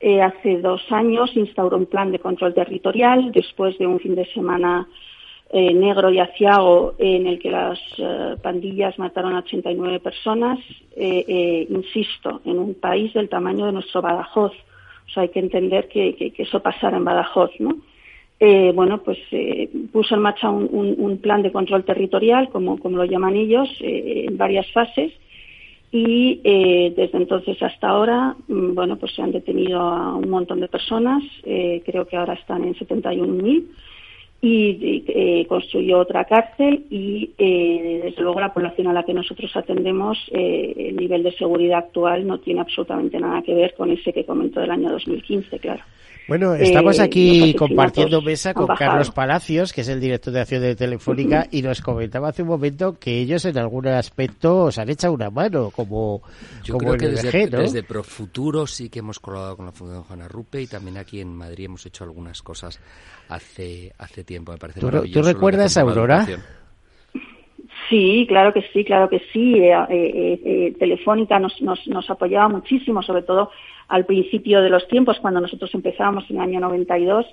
[0.00, 4.26] eh, hace dos años instauró un plan de control territorial después de un fin de
[4.26, 4.86] semana
[5.50, 10.58] eh, negro y aciago en el que las eh, pandillas mataron a 89 personas,
[10.96, 14.52] insisto, en un país del tamaño de nuestro Badajoz.
[14.52, 17.76] O sea, hay que entender que, que eso pasara en Badajoz, ¿no?
[18.38, 23.04] Eh, bueno, pues eh, puso en marcha un, plan de control territorial, como, como lo
[23.04, 25.12] llaman ellos, eh, en varias fases.
[25.92, 30.60] Y eh, desde entonces hasta ahora, mm, bueno, pues se han detenido a un montón
[30.60, 31.22] de personas.
[31.42, 33.64] creo que ahora están en 71.000
[34.40, 39.50] y eh, construyó otra cárcel y eh, desde luego la población a la que nosotros
[39.56, 44.12] atendemos eh, el nivel de seguridad actual no tiene absolutamente nada que ver con ese
[44.12, 45.82] que comentó del año 2015 claro
[46.28, 50.74] bueno, estamos aquí compartiendo mesa con Carlos Palacios, que es el director de acción de
[50.74, 55.14] Telefónica, y nos comentaba hace un momento que ellos en algún aspecto os han echado
[55.14, 56.22] una mano, como,
[56.64, 60.62] Yo creo que desde, desde Profuturo sí que hemos colaborado con la Fundación Juana Rupe
[60.62, 62.80] y también aquí en Madrid hemos hecho algunas cosas
[63.28, 66.26] hace, hace tiempo, me parece ¿Tú, ¿tú recuerdas a Aurora?
[67.88, 69.54] Sí, claro que sí, claro que sí.
[69.54, 73.50] Eh, eh, eh, Telefónica nos, nos, nos, apoyaba muchísimo, sobre todo
[73.88, 77.26] al principio de los tiempos, cuando nosotros empezábamos en el año 92,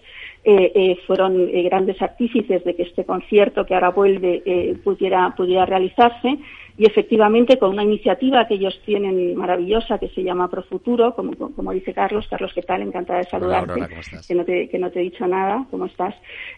[0.43, 6.37] eh, eh, fueron grandes artífices de que este concierto que ahora vuelve pudiera, pudiera realizarse
[6.75, 11.71] y efectivamente con una iniciativa que ellos tienen maravillosa que se llama Profuturo, como, como
[11.71, 12.25] dice Carlos.
[12.27, 12.81] Carlos, ¿qué tal?
[12.81, 13.87] Encantada de saludarte.
[14.27, 15.67] que, no te, que no te he dicho nada.
[15.69, 16.15] ¿Cómo estás?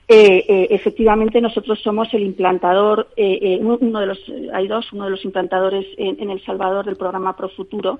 [0.07, 4.19] Eh, eh, efectivamente, nosotros somos el implantador, eh, uno de los,
[4.53, 7.99] hay dos, uno de los implantadores en, El Salvador del programa Profuturo.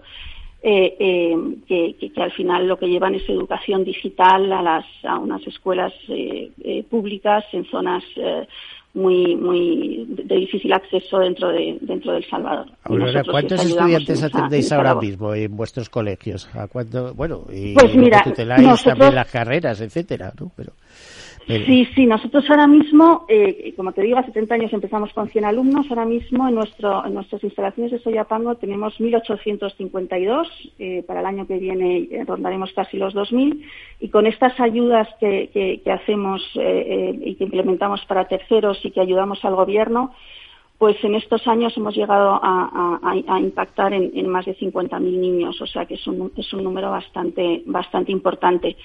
[0.67, 5.45] Eh, que, que, al final lo que llevan es educación digital a, las, a unas
[5.45, 5.93] escuelas
[6.89, 8.03] públicas en zonas
[8.95, 12.67] muy muy de difícil acceso dentro de dentro del Salvador.
[13.29, 16.49] ¿cuántos estudiantes atendéis ahora mismo en vuestros colegios?
[16.55, 17.13] ¿A cuánto?
[17.13, 20.49] Bueno, y pues mira, también las carreras, etcétera, ¿no?
[20.55, 20.71] Pero
[21.47, 25.45] Sí, sí, nosotros ahora mismo, eh, como te digo, hace 70 años empezamos con 100
[25.45, 30.47] alumnos, ahora mismo en, nuestro, en nuestras instalaciones de Soyapango tenemos 1.852,
[30.79, 33.61] eh, para el año que viene eh, rondaremos casi los 2.000,
[33.99, 39.45] y con estas ayudas que, hacemos eh, y que implementamos para terceros y que ayudamos
[39.45, 40.13] al Gobierno,
[40.79, 45.67] pues en estos años hemos llegado a impactar en, en, más de 50.000 niños, o
[45.67, 48.75] sea que es un, es un número bastante, bastante importante.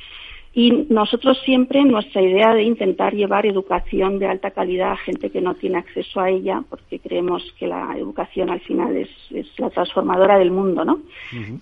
[0.53, 5.41] Y nosotros siempre nuestra idea de intentar llevar educación de alta calidad a gente que
[5.41, 9.71] no tiene acceso a ella, porque creemos que la educación al final es, es la
[9.71, 11.03] transformadora del mundo, ¿no?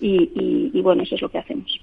[0.01, 1.79] y, y, bueno, eso es lo que hacemos.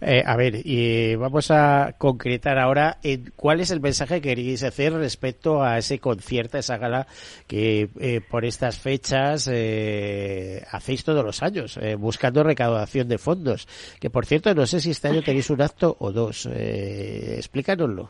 [0.00, 4.62] Eh, a ver, y vamos a concretar ahora en cuál es el mensaje que queréis
[4.62, 7.06] hacer respecto a ese concierto, a esa gala
[7.46, 13.66] que eh, por estas fechas eh, hacéis todos los años, eh, buscando recaudación de fondos.
[14.00, 16.46] Que por cierto, no sé si este año tenéis un acto o dos.
[16.46, 18.08] Eh, explícanoslo.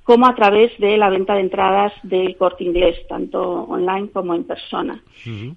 [0.06, 4.44] como a través de la venta de entradas del corte inglés, tanto online como en
[4.44, 5.02] persona.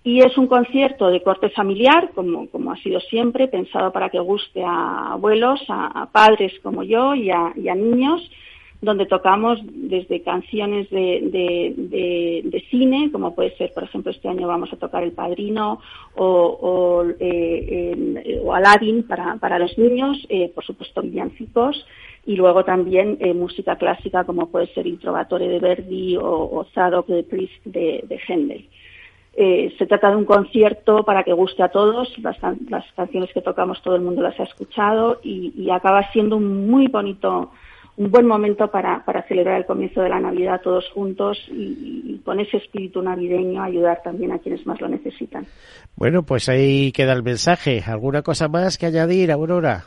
[0.04, 4.20] Y es un concierto de corte familiar, como, como ha sido siempre, pensado para que
[4.20, 8.28] guste a abuelos, a, padres como yo y a, y a niños,
[8.82, 14.74] donde tocamos desde canciones de, de, cine, como puede ser, por ejemplo, este año vamos
[14.74, 15.80] a tocar El Padrino
[16.16, 21.86] o, o, eh, Aladdin para, para los niños, eh, por supuesto villancicos,
[22.26, 26.66] y luego también eh, música clásica como puede ser Il Trovatore de Verdi o, o
[26.74, 28.68] Zadok de Priest de, de Händel.
[29.78, 32.38] se trata de un concierto para que guste a todos, las,
[32.70, 36.70] las, canciones que tocamos todo el mundo las ha escuchado y, y acaba siendo un
[36.70, 37.52] muy bonito
[38.00, 42.40] un buen momento para, para celebrar el comienzo de la Navidad todos juntos y, con
[42.40, 45.46] ese espíritu navideño ayudar también a quienes más lo necesitan.
[45.98, 47.84] Bueno, pues ahí queda el mensaje.
[47.86, 49.84] ¿Alguna cosa más que añadir, Aurora?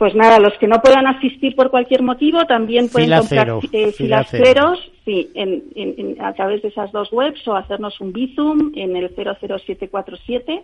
[0.00, 4.90] Pues nada, los que no puedan asistir por cualquier motivo también pueden comprar eh, filaceros
[5.04, 9.14] sí, en, en, a través de esas dos webs o hacernos un Bizum en el
[9.14, 10.62] 00747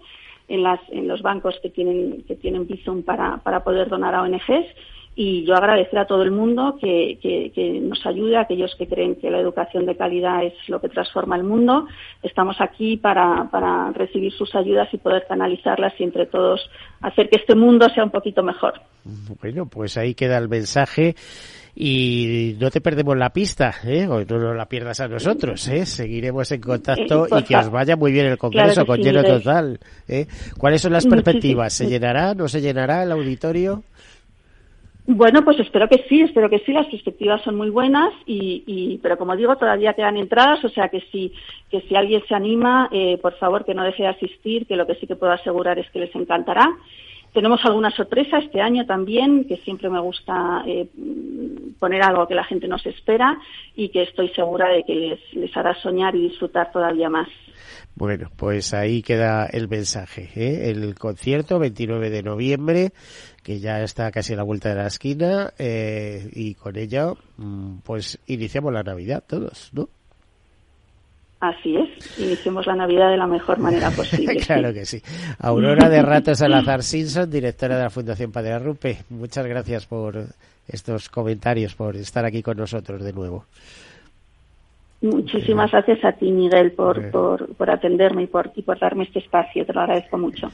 [0.48, 4.22] en, las, en los bancos que tienen, que tienen Bizum para, para poder donar a
[4.22, 4.74] ONGs
[5.18, 9.16] y yo agradecer a todo el mundo que, que, nos ayude, a aquellos que creen
[9.16, 11.86] que la educación de calidad es lo que transforma el mundo.
[12.22, 16.68] Estamos aquí para, para recibir sus ayudas y poder canalizarlas y entre todos
[17.00, 18.74] hacer que este mundo sea un poquito mejor.
[19.40, 21.14] Bueno, pues ahí queda el mensaje
[21.74, 24.06] y no te perdemos la pista, ¿eh?
[24.06, 25.84] o no la pierdas a nosotros, ¿eh?
[25.84, 29.78] seguiremos en contacto y que os vaya muy bien el congreso con lleno total.
[30.08, 30.26] ¿eh?
[30.58, 31.74] ¿Cuáles son las perspectivas?
[31.74, 32.34] ¿Se llenará?
[32.34, 33.82] ¿No se llenará el auditorio?
[35.08, 36.72] Bueno, pues espero que sí, espero que sí.
[36.72, 40.88] Las perspectivas son muy buenas, y, y pero como digo, todavía quedan entradas, o sea
[40.88, 41.32] que si,
[41.70, 44.84] que si alguien se anima, eh, por favor que no deje de asistir, que lo
[44.84, 46.68] que sí que puedo asegurar es que les encantará.
[47.32, 50.88] Tenemos alguna sorpresa este año también, que siempre me gusta eh,
[51.78, 53.38] poner algo que la gente no se espera
[53.74, 54.94] y que estoy segura de que
[55.32, 57.28] les, hará soñar y disfrutar todavía más.
[57.94, 60.30] Bueno, pues ahí queda el mensaje.
[60.34, 60.70] ¿eh?
[60.70, 62.92] El concierto, 29 de noviembre,
[63.42, 67.78] que ya está casi a la vuelta de la esquina, eh, y con ello, mm,
[67.84, 69.88] pues iniciamos la Navidad todos, ¿no?
[71.40, 74.36] Así es, iniciemos la Navidad de la mejor manera posible.
[74.36, 75.02] claro que sí.
[75.38, 80.16] Aurora de Ratos Salazar Simpson, directora de la Fundación Padre Arrupe, muchas gracias por
[80.66, 83.44] estos comentarios, por estar aquí con nosotros de nuevo.
[85.02, 89.18] Muchísimas gracias a ti, Miguel, por, por, por atenderme y por, y por darme este
[89.18, 89.66] espacio.
[89.66, 90.50] Te lo agradezco mucho.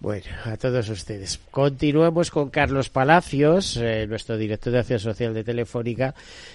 [0.00, 1.38] Bueno, a todos ustedes.
[1.50, 6.14] Continuamos con Carlos Palacios, eh, nuestro director de Acción Social de Telefónica,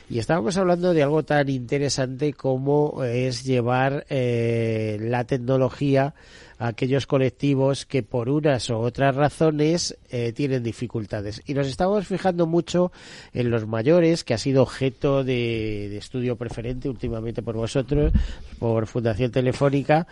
[0.09, 6.15] y estábamos hablando de algo tan interesante como es llevar eh, la tecnología
[6.57, 11.41] a aquellos colectivos que por unas u otras razones eh, tienen dificultades.
[11.45, 12.91] Y nos estamos fijando mucho
[13.33, 18.13] en los mayores, que ha sido objeto de, de estudio preferente últimamente por vosotros,
[18.59, 20.07] por Fundación Telefónica.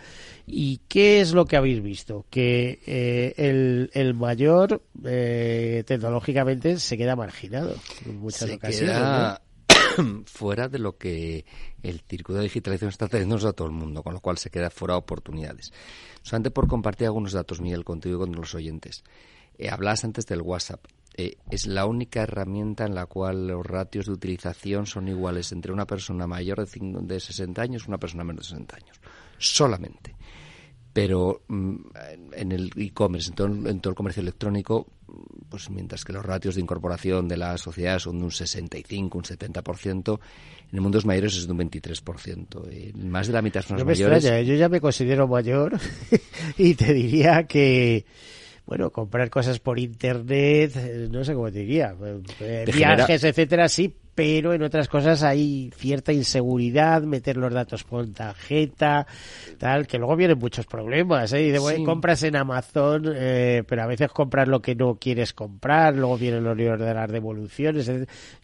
[0.46, 2.26] ¿Y qué es lo que habéis visto?
[2.28, 7.74] Que eh, el, el, mayor eh, tecnológicamente se queda marginado
[8.04, 8.96] en muchas se ocasiones.
[8.96, 9.40] Queda...
[10.26, 11.44] fuera de lo que
[11.82, 14.70] el circuito de digitalización está trayendo a todo el mundo, con lo cual se queda
[14.70, 15.72] fuera de oportunidades.
[16.22, 19.04] Solamente por compartir algunos datos, Miguel, contigo y con los oyentes.
[19.58, 20.84] Eh, antes del WhatsApp.
[21.16, 25.72] Eh, es la única herramienta en la cual los ratios de utilización son iguales entre
[25.72, 29.00] una persona mayor de, de 60 años y una persona menos de 60 años.
[29.38, 30.16] Solamente
[30.94, 31.74] pero mm,
[32.34, 34.86] en el e-commerce, en, en todo el comercio electrónico,
[35.54, 39.22] pues mientras que los ratios de incorporación de la sociedad son de un 65, un
[39.22, 42.68] 70%, en el mundo de los mayores es de un 23%.
[42.72, 44.24] Eh, más de la mitad son no me mayores.
[44.24, 44.46] Extraña, ¿eh?
[44.46, 45.78] yo ya me considero mayor
[46.58, 48.04] y te diría que
[48.66, 51.94] bueno, comprar cosas por internet, eh, no sé cómo te diría,
[52.74, 59.06] viajes, etcétera, sí, pero en otras cosas hay cierta inseguridad, meter los datos por tarjeta,
[59.58, 61.42] tal, que luego vienen muchos problemas, ¿eh?
[61.42, 61.84] Y de, bueno, sí.
[61.84, 66.44] compras en Amazon, eh, pero a veces compras lo que no quieres comprar, luego vienen
[66.44, 67.90] los libros de las devoluciones,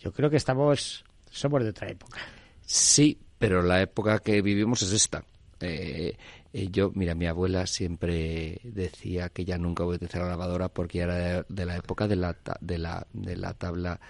[0.00, 2.20] yo creo que estamos, somos de otra época.
[2.62, 5.24] Sí, pero la época que vivimos es esta.
[5.60, 6.16] Eh,
[6.52, 10.68] eh, yo, mira, mi abuela siempre decía que ya nunca voy a utilizar la lavadora
[10.68, 14.00] porque era de, de la época de la, de, la, de la tabla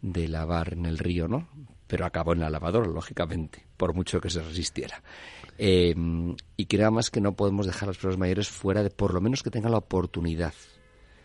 [0.00, 1.48] de lavar en el río, ¿no?
[1.86, 5.02] Pero acabó en la lavadora, lógicamente, por mucho que se resistiera.
[5.56, 5.94] Eh,
[6.56, 9.20] y creo más que no podemos dejar a las personas mayores fuera de, por lo
[9.20, 10.54] menos que tengan la oportunidad.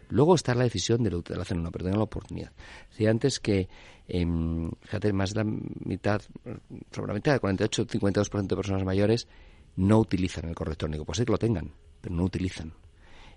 [0.10, 2.52] Luego está la decisión de la utilización, no, pero tengan la oportunidad.
[2.90, 3.68] Decía antes que,
[4.08, 4.26] eh,
[4.82, 5.52] fíjate, más de la
[5.86, 6.22] mitad,
[6.92, 9.28] sobre la mitad, 48-52% de personas mayores
[9.76, 11.06] no utilizan el correo electrónico.
[11.06, 11.72] Puede ser que lo tengan,
[12.02, 12.74] pero no utilizan.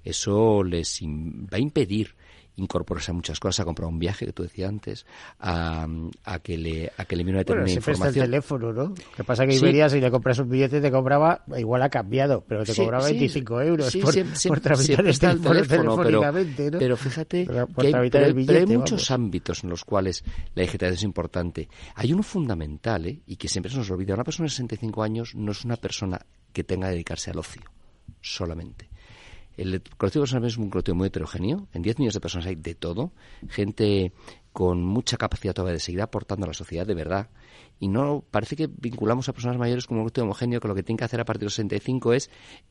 [0.05, 2.15] Eso les va a impedir
[2.57, 5.07] incorporarse a muchas cosas, a comprar un viaje que tú decías antes,
[5.39, 5.87] a,
[6.25, 8.09] a que le a que le una determinada bueno, información.
[8.09, 8.83] Está el teléfono, ¿no?
[8.89, 9.97] Lo que pasa que Iberia sí.
[9.97, 13.13] si le compras un billete te cobraba, igual ha cambiado, pero te sí, cobraba sí.
[13.13, 14.15] 25 euros sí, por,
[14.49, 16.79] por tramitar está el teléfono, pero, ¿no?
[16.79, 20.63] pero fíjate pero que hay, pero, billete, pero hay muchos ámbitos en los cuales la
[20.63, 21.69] digitalización es importante.
[21.95, 23.21] Hay uno fundamental, ¿eh?
[23.27, 24.15] y que siempre se nos olvida.
[24.15, 26.21] Una persona de 65 años no es una persona
[26.53, 27.63] que tenga que dedicarse al ocio
[28.21, 28.89] solamente.
[29.57, 31.69] El colectivo de personas es un colectivo muy heterogéneo.
[31.73, 33.13] En 10 millones de personas hay de todo.
[33.49, 34.13] Gente
[34.53, 37.31] con mucha capacidad todavía de seguir aportando a la sociedad de verdad.
[37.79, 40.83] Y no parece que vinculamos a personas mayores como un colectivo homogéneo que lo que
[40.83, 42.31] tienen que hacer a partir de los 65 es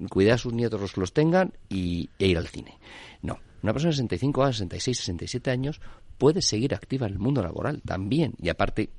[0.09, 2.79] cuidar a sus nietos los que los tengan y, e ir al cine.
[3.21, 3.39] No.
[3.61, 5.81] Una persona de 65 a 66, 67 años
[6.17, 8.33] puede seguir activa en el mundo laboral también.
[8.39, 8.91] Y aparte,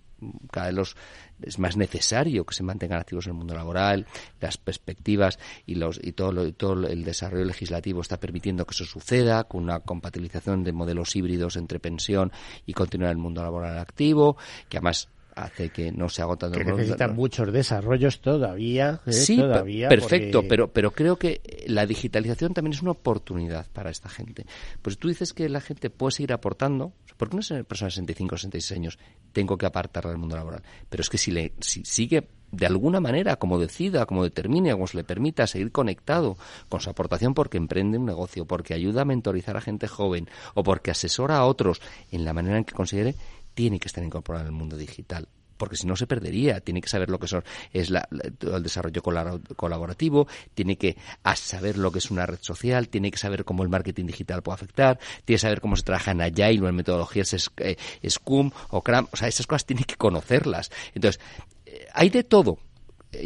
[0.51, 0.97] cada vez los,
[1.43, 4.07] es más necesario que se mantengan activos en el mundo laboral,
[4.41, 8.85] las perspectivas y, los, y, todo, lo, todo el desarrollo legislativo está permitiendo que eso
[8.85, 12.33] suceda, con una compatibilización de modelos híbridos entre pensión
[12.65, 14.37] y continuar el mundo laboral activo,
[14.69, 19.13] que además hace que no se agotan que necesitan muchos desarrollos todavía ¿eh?
[19.13, 20.49] sí todavía perfecto porque...
[20.49, 24.47] pero pero creo que la digitalización también es una oportunidad para esta gente.
[24.83, 28.35] Pues tú dices que la gente puede seguir aportando ¿por qué una persona de 65
[28.35, 28.99] o 66 años
[29.33, 30.63] tengo que apartarla del mundo laboral.
[30.89, 34.87] Pero es que si le si sigue de alguna manera, como decida, como determine, como
[34.87, 36.37] se le permita seguir conectado
[36.69, 40.63] con su aportación porque emprende un negocio, porque ayuda a mentorizar a gente joven o
[40.63, 41.81] porque asesora a otros
[42.11, 43.15] en la manera en que considere,
[43.57, 45.27] tiene que estar incorporado en el mundo digital
[45.57, 46.61] porque si no se perdería.
[46.61, 47.43] Tiene que saber lo que son,
[47.73, 50.99] es la, el desarrollo colaborativo, tiene que
[51.35, 54.57] saber lo que es una red social, tiene que saber cómo el marketing digital puede
[54.57, 57.77] afectar, tiene que saber cómo se trabaja en Agile o en metodologías eh,
[58.07, 59.09] Scrum o CRAM.
[59.13, 60.71] O sea, esas cosas tiene que conocerlas.
[60.95, 61.19] Entonces,
[61.65, 62.59] eh, hay de todo.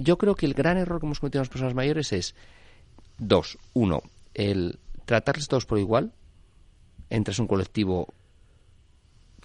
[0.00, 2.36] Yo creo que el gran error que hemos cometido las personas mayores es
[3.18, 3.58] dos.
[3.72, 4.04] Uno,
[4.34, 6.12] el tratarles todos por igual.
[7.08, 8.14] Entras en un colectivo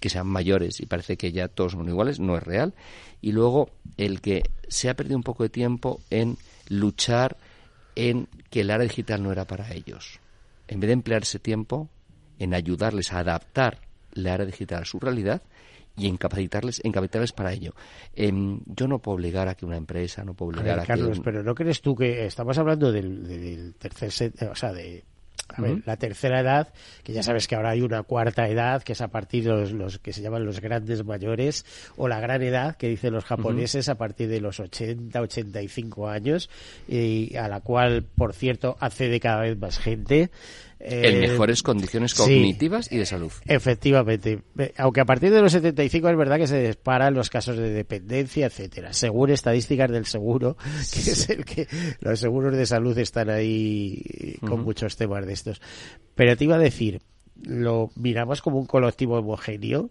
[0.00, 2.74] que sean mayores y parece que ya todos son iguales, no es real.
[3.20, 6.36] Y luego el que se ha perdido un poco de tiempo en
[6.68, 7.36] luchar
[7.94, 10.20] en que el área digital no era para ellos.
[10.68, 11.88] En vez de emplear ese tiempo
[12.38, 13.80] en ayudarles a adaptar
[14.12, 15.42] le hará digital a su realidad
[15.96, 17.74] y incapacitarles, incapacitarles para ello.
[18.14, 21.42] Em, yo no puedo obligar a que una empresa, no puedo obligar a, Carlos, pero
[21.42, 25.04] ¿no crees tú que estamos hablando del, del tercer set, o sea, de
[25.48, 26.68] a ver, la tercera edad,
[27.02, 29.72] que ya sabes que ahora hay una cuarta edad, que es a partir de los,
[29.72, 31.64] los que se llaman los grandes mayores,
[31.96, 36.50] o la gran edad, que dicen los japoneses, a partir de los 80, 85 años,
[36.88, 40.30] y a la cual, por cierto, accede cada vez más gente
[40.78, 43.32] en eh, mejores condiciones cognitivas y de salud.
[43.46, 44.40] Efectivamente.
[44.76, 48.46] Aunque a partir de los 75 es verdad que se disparan los casos de dependencia,
[48.46, 48.92] etcétera.
[48.92, 50.56] Según estadísticas del seguro,
[50.92, 51.66] que es el que
[52.00, 55.60] los seguros de salud están ahí con muchos temas de estos.
[56.14, 57.00] Pero te iba a decir,
[57.42, 59.90] lo miramos como un colectivo homogéneo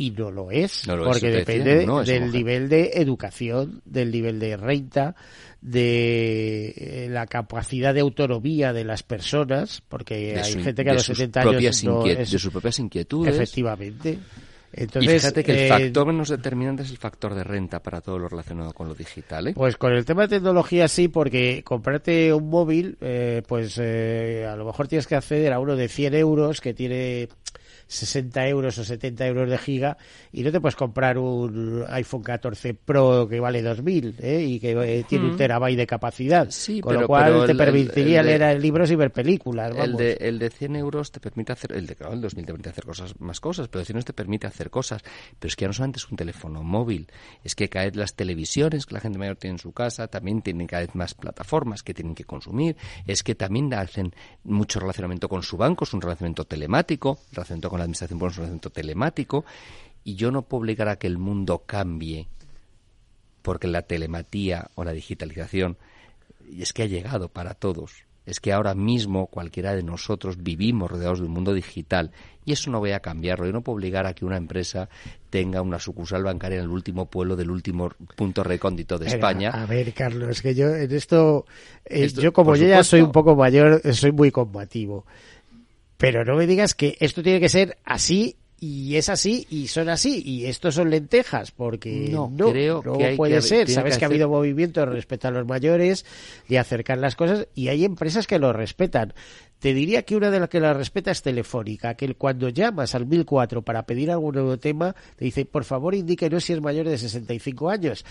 [0.00, 5.14] y no lo es, porque depende del nivel de educación, del nivel de renta,
[5.60, 11.04] de eh, la capacidad de autonomía de las personas, porque hay gente que a los
[11.04, 13.34] 70 años no de sus propias inquietudes.
[13.34, 14.18] Efectivamente.
[14.72, 18.00] Entonces, y fíjate que el eh, factor menos determinante es el factor de renta para
[18.00, 19.48] todo lo relacionado con lo digital.
[19.48, 19.52] ¿eh?
[19.54, 22.96] Pues con el tema de tecnología sí, porque comprarte un móvil,
[23.46, 27.28] pues a lo mejor tienes que acceder a uno de 100 euros que tiene
[27.90, 29.98] 60 euros o 70 euros de giga
[30.32, 34.44] y no te puedes comprar un iPhone 14 Pro que vale 2000 ¿eh?
[34.46, 36.48] y que eh, tiene un terabyte de capacidad.
[36.50, 39.76] Sí, con lo cual te permitiría leer libros y ver películas.
[39.76, 42.52] El, de, el de 100 euros te permite hacer, el de claro, el 2000 te
[42.52, 45.02] permite hacer cosas, más cosas, pero el 100 euros te permite hacer cosas.
[45.38, 47.08] Pero es que ya no solamente es un teléfono móvil,
[47.42, 50.42] es que cada vez las televisiones que la gente mayor tiene en su casa también
[50.42, 52.76] tienen cada vez más plataformas que tienen que consumir,
[53.06, 54.14] es que también hacen
[54.44, 58.30] mucho relacionamiento con su banco, es un relacionamiento telemático, relacionamiento con la administración por un
[58.30, 59.44] relacionamiento telemático,
[60.04, 62.28] y yo no puedo obligar a que el mundo cambie
[63.42, 65.76] porque la telematía o la digitalización
[66.58, 68.04] es que ha llegado para todos.
[68.26, 72.12] Es que ahora mismo cualquiera de nosotros vivimos rodeados de un mundo digital
[72.44, 73.46] y eso no voy a cambiarlo.
[73.46, 74.88] Yo no puedo obligar a que una empresa
[75.30, 79.50] tenga una sucursal bancaria en el último pueblo del último punto recóndito de España.
[79.50, 81.46] A ver, Carlos, es que yo en esto,
[81.84, 85.06] eh, yo como yo ya soy un poco mayor, soy muy combativo.
[86.00, 89.90] Pero no me digas que esto tiene que ser así y es así y son
[89.90, 93.68] así y estos son lentejas porque no, creo no puede ser.
[93.68, 96.06] sabes que, ha habido movimiento respecto a los mayores
[96.48, 99.12] y acercar las cosas y hay empresas que lo respetan.
[99.58, 103.04] Te diría que una de las que la respeta es Telefónica que cuando llamas al
[103.04, 106.96] 1004 para pedir algún nuevo tema te dice por favor indíquenos si es mayor de
[106.96, 108.06] 65 años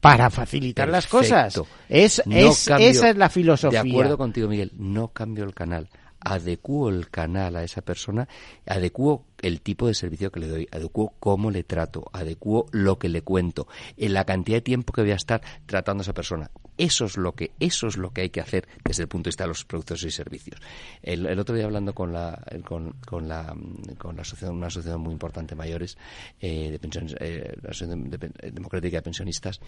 [0.00, 1.62] para facilitar las cosas.
[1.88, 3.84] Es, es esa es la filosofía.
[3.84, 5.88] de acuerdo contigo Miguel no cambio el canal
[6.20, 8.28] adecuo el canal a esa persona,
[8.66, 13.08] adecuo el tipo de servicio que le doy, adecuo cómo le trato, adecuo lo que
[13.08, 13.66] le cuento,
[13.96, 16.50] en la cantidad de tiempo que voy a estar tratando a esa persona.
[16.76, 19.30] Eso es lo que, eso es lo que hay que hacer desde el punto de
[19.30, 20.60] vista de los productos y servicios.
[21.02, 23.54] El, otro día hablando con la, con, con la,
[23.98, 25.96] con la asociación, una asociación muy importante mayores,
[26.40, 28.10] eh, de pensiones, eh, la asociación
[28.54, 29.60] democrática de pensionistas,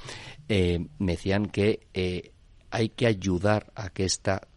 [0.49, 1.89] eh, me decían que
[2.71, 4.49] hay que ayudar a que esta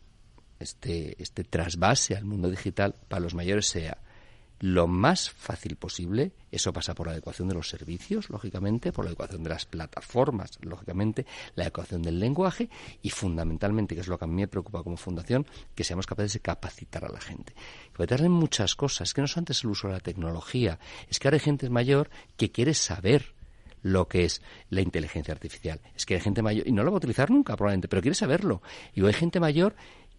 [0.59, 3.97] este, este trasvase al mundo digital para los mayores sea
[4.59, 6.31] lo más fácil posible.
[6.51, 10.57] Eso pasa por la adecuación de los servicios, lógicamente, por la adecuación de las plataformas,
[10.61, 11.25] lógicamente,
[11.55, 12.69] la adecuación del lenguaje
[13.01, 15.45] y fundamentalmente, que es lo que a mí me preocupa como fundación,
[15.75, 17.53] que seamos capaces de capacitar a la gente.
[17.91, 20.79] Capacitarle en muchas cosas, que no es antes el uso de la tecnología,
[21.09, 23.35] es que ahora hay gente mayor que quiere saber
[23.81, 24.41] lo que es
[24.71, 25.79] la inteligencia artificial.
[25.95, 28.15] Es que hay gente mayor, y no lo va a utilizar nunca probablemente, pero quiere
[28.15, 28.63] saberlo.
[28.95, 29.75] Y hay gente mayor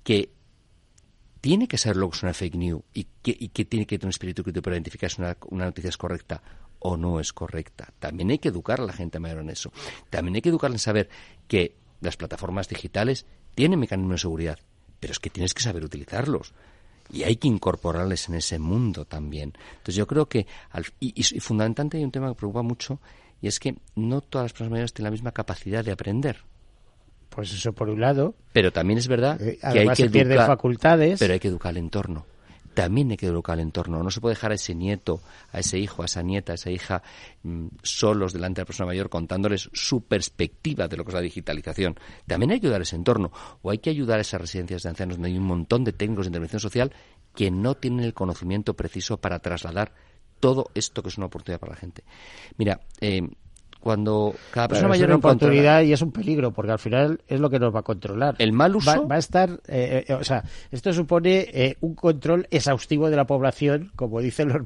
[0.07, 0.31] que
[1.41, 4.11] tiene que saber lo que es una fake news y que, tiene que tener un
[4.11, 6.41] espíritu crítico para identificar si una, noticia es correcta
[6.79, 7.93] o no es correcta.
[7.99, 9.73] También hay que educar a la gente mayor en eso.
[10.09, 11.09] También hay que educarla en saber
[11.49, 13.27] que las plataformas digitales
[13.57, 14.61] tienen mecanismos de seguridad,
[15.01, 16.55] pero es que tienes que saber utilizarlos.
[17.11, 19.55] Y hay que incorporarles en ese mundo también.
[19.71, 20.47] Entonces yo creo que,
[21.01, 23.01] y, y fundamentalmente hay un tema que preocupa mucho,
[23.43, 26.45] y es que no todas las personas mayores tienen la misma capacidad de aprender.
[27.29, 28.35] Pues eso por un lado.
[28.53, 31.19] Pero también es verdad eh, que hay que educar, facultades.
[31.19, 32.27] Pero hay que educar el entorno.
[32.75, 34.03] También hay que educar el entorno.
[34.03, 36.71] No se puede dejar a ese nieto, a ese hijo, a esa nieta, a esa
[36.71, 37.03] hija
[37.43, 41.23] mm, solos delante de la persona mayor contándoles su perspectiva de lo que es la
[41.23, 41.99] digitalización.
[42.27, 43.33] También hay que ayudar a ese entorno.
[43.63, 46.27] O hay que ayudar a esas residencias de ancianos donde hay un montón de técnicos
[46.27, 46.93] de intervención social
[47.35, 49.93] que no tienen el conocimiento preciso para trasladar
[50.41, 52.05] todo esto que es una oportunidad para la gente.
[52.59, 53.23] Mira, eh,
[53.87, 57.21] cuando cada persona es mayor una encontrará- oportunidad y es un peligro, porque al final
[57.29, 58.35] es lo que nos va a controlar.
[58.39, 61.95] El mal uso- Va, va a estar, eh, eh, o sea, esto supone eh, un
[61.95, 64.63] control exhaustivo de la población, como dicen los,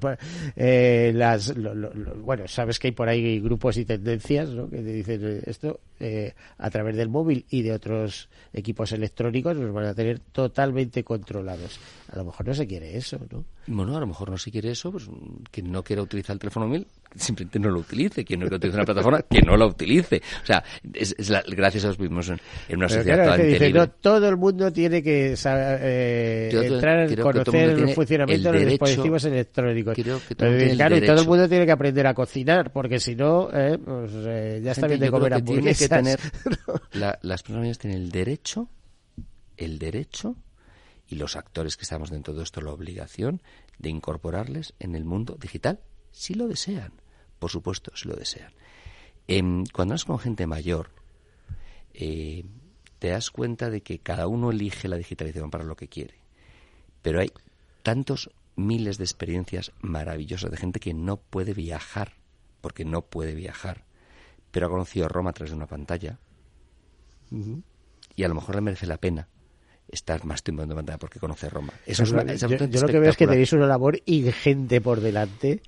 [0.56, 4.70] eh, las, lo- lo- lo- bueno, sabes que hay por ahí grupos y tendencias, ¿no?
[4.70, 9.72] Que te dicen esto eh, a través del móvil y de otros equipos electrónicos nos
[9.72, 11.78] van a tener totalmente controlados.
[12.12, 13.44] A lo mejor no se quiere eso, ¿no?
[13.66, 15.06] Bueno, a lo mejor no se quiere eso, pues
[15.52, 18.24] quien no quiera utilizar el teléfono móvil, simplemente no lo utilice.
[18.24, 20.20] Quien no quiera utilizar una plataforma, que no la utilice.
[20.42, 23.22] O sea, es, es la- gracias a eso vivimos en, en una Pero sociedad claro,
[23.30, 23.80] totalmente dice, libre.
[23.80, 28.60] no, todo el mundo tiene que eh, entrar a el conocer el, funcionamiento el de
[28.62, 29.94] los dispositivos electrónicos.
[29.94, 32.14] creo que todo Pero, tiene el claro, y todo el mundo tiene que aprender a
[32.14, 35.88] cocinar, porque si no, eh, pues, eh, ya está bien de comer que hamburguesas.
[35.96, 36.20] Tener
[36.92, 38.68] la- las personas mayores tienen el derecho
[39.56, 40.36] el derecho
[41.06, 43.42] y los actores que estamos dentro de esto la obligación
[43.78, 45.80] de incorporarles en el mundo digital
[46.12, 46.92] si lo desean.
[47.38, 48.52] Por supuesto si lo desean.
[49.28, 50.90] Em, cuando hablas con gente mayor
[51.94, 52.44] eh,
[52.98, 56.14] te das cuenta de que cada uno elige la digitalización para lo que quiere.
[57.02, 57.32] Pero hay
[57.82, 62.14] tantos miles de experiencias maravillosas de gente que no puede viajar
[62.60, 63.84] porque no puede viajar
[64.50, 66.18] pero ha conocido Roma a través de una pantalla
[68.16, 69.28] y a lo mejor le merece la pena
[69.88, 71.72] estar más tiempo en una pantalla porque conoce Roma.
[71.86, 75.00] Eso es, una- es yo, lo que veo es que tenéis una labor ingente por
[75.00, 75.62] delante.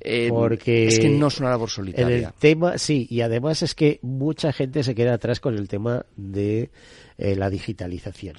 [0.00, 2.28] Eh, porque es que no es una labor En solitaria.
[2.28, 6.04] el tema, sí, y además es que mucha gente se queda atrás con el tema
[6.16, 6.70] de
[7.16, 8.36] eh, la digitalización.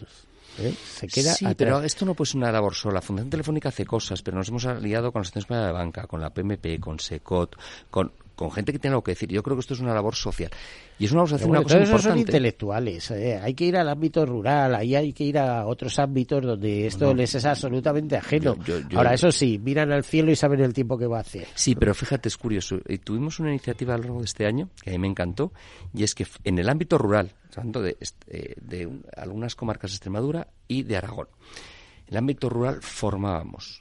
[0.60, 0.74] ¿eh?
[0.86, 1.56] Se queda sí, atrás.
[1.58, 3.02] pero esto no puede ser una labor sola.
[3.02, 6.22] Fundación Telefónica hace cosas, pero nos hemos aliado con la Asociación Española de Banca, con
[6.22, 7.56] la PMP, con SECOT,
[7.90, 9.28] con, con gente que tiene algo que decir.
[9.30, 10.50] Yo creo que esto es una labor social.
[11.00, 12.32] Y es una labor social, bueno, una cosa todos esos son importante.
[12.38, 13.12] intelectuales.
[13.12, 13.40] eh.
[13.44, 17.14] Hay que ir al ámbito rural, ahí hay que ir a otros ámbitos donde esto
[17.14, 18.56] les es absolutamente ajeno.
[18.58, 21.18] Yo- yo- yo- Ahora, eso sí, miran al cielo y saben el tiempo que va
[21.18, 21.48] a hacer.
[21.56, 22.78] Sí, pero fíjate, es curioso.
[22.88, 25.52] Eh, Tuvimos una iniciativa a lo largo de este año que a mí me encantó
[25.94, 29.96] y es que en el ámbito rural, hablando de, eh, de un- algunas comarcas de
[29.96, 31.28] Extremadura y de Aragón,
[32.08, 33.80] en el ámbito rural formábamos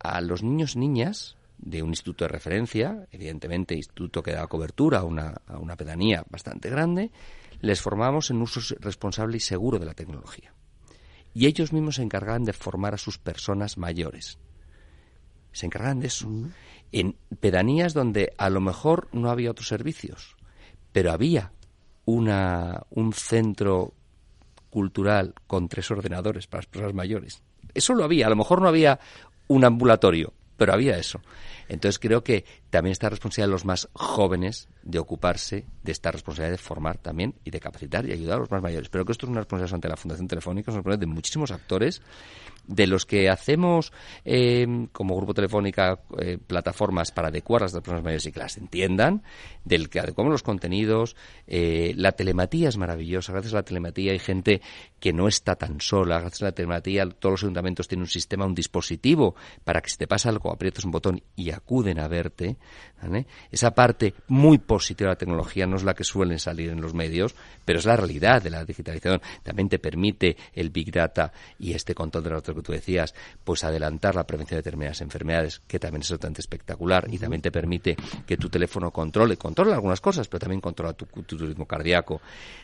[0.00, 5.00] a los niños y niñas de un instituto de referencia, evidentemente instituto que daba cobertura
[5.00, 7.10] a una, a una pedanía bastante grande,
[7.60, 10.54] les formábamos en uso responsable y seguro de la tecnología.
[11.34, 14.38] Y ellos mismos se encargaban de formar a sus personas mayores
[15.52, 16.28] se encargan de eso.
[16.92, 20.36] En pedanías donde a lo mejor no había otros servicios,
[20.92, 21.52] pero había
[22.04, 23.92] una, un centro
[24.70, 27.42] cultural con tres ordenadores para las personas mayores.
[27.74, 28.98] Eso lo había, a lo mejor no había
[29.48, 31.22] un ambulatorio, pero había eso.
[31.68, 36.52] Entonces creo que también está responsabilidad de los más jóvenes de ocuparse de esta responsabilidad
[36.52, 38.88] de formar también y de capacitar y ayudar a los más mayores.
[38.88, 41.50] Pero que esto es una responsabilidad ante la Fundación Telefónica, es una responsabilidad de muchísimos
[41.50, 42.02] actores,
[42.68, 43.92] de los que hacemos
[44.24, 48.58] eh, como Grupo Telefónica eh, plataformas para adecuar a las personas mayores y que las
[48.58, 49.22] entiendan,
[49.64, 51.16] del que adecuamos los contenidos.
[51.46, 54.60] eh, la telematía es maravillosa, gracias a la telematía hay gente
[55.00, 58.44] que no está tan sola, gracias a la telematía todos los ayuntamientos tienen un sistema,
[58.44, 62.57] un dispositivo para que si te pasa algo aprietas un botón y acuden a verte.
[63.02, 63.26] ¿Vale?
[63.50, 66.94] Esa parte muy positiva de la tecnología no es la que suelen salir en los
[66.94, 67.34] medios,
[67.64, 69.20] pero es la realidad de la digitalización.
[69.42, 73.64] También te permite el Big Data y este control de datos que tú decías, pues
[73.64, 77.96] adelantar la prevención de determinadas enfermedades, que también es bastante espectacular, y también te permite
[78.26, 82.20] que tu teléfono controle, controla algunas cosas, pero también controla tu, tu ritmo cardíaco,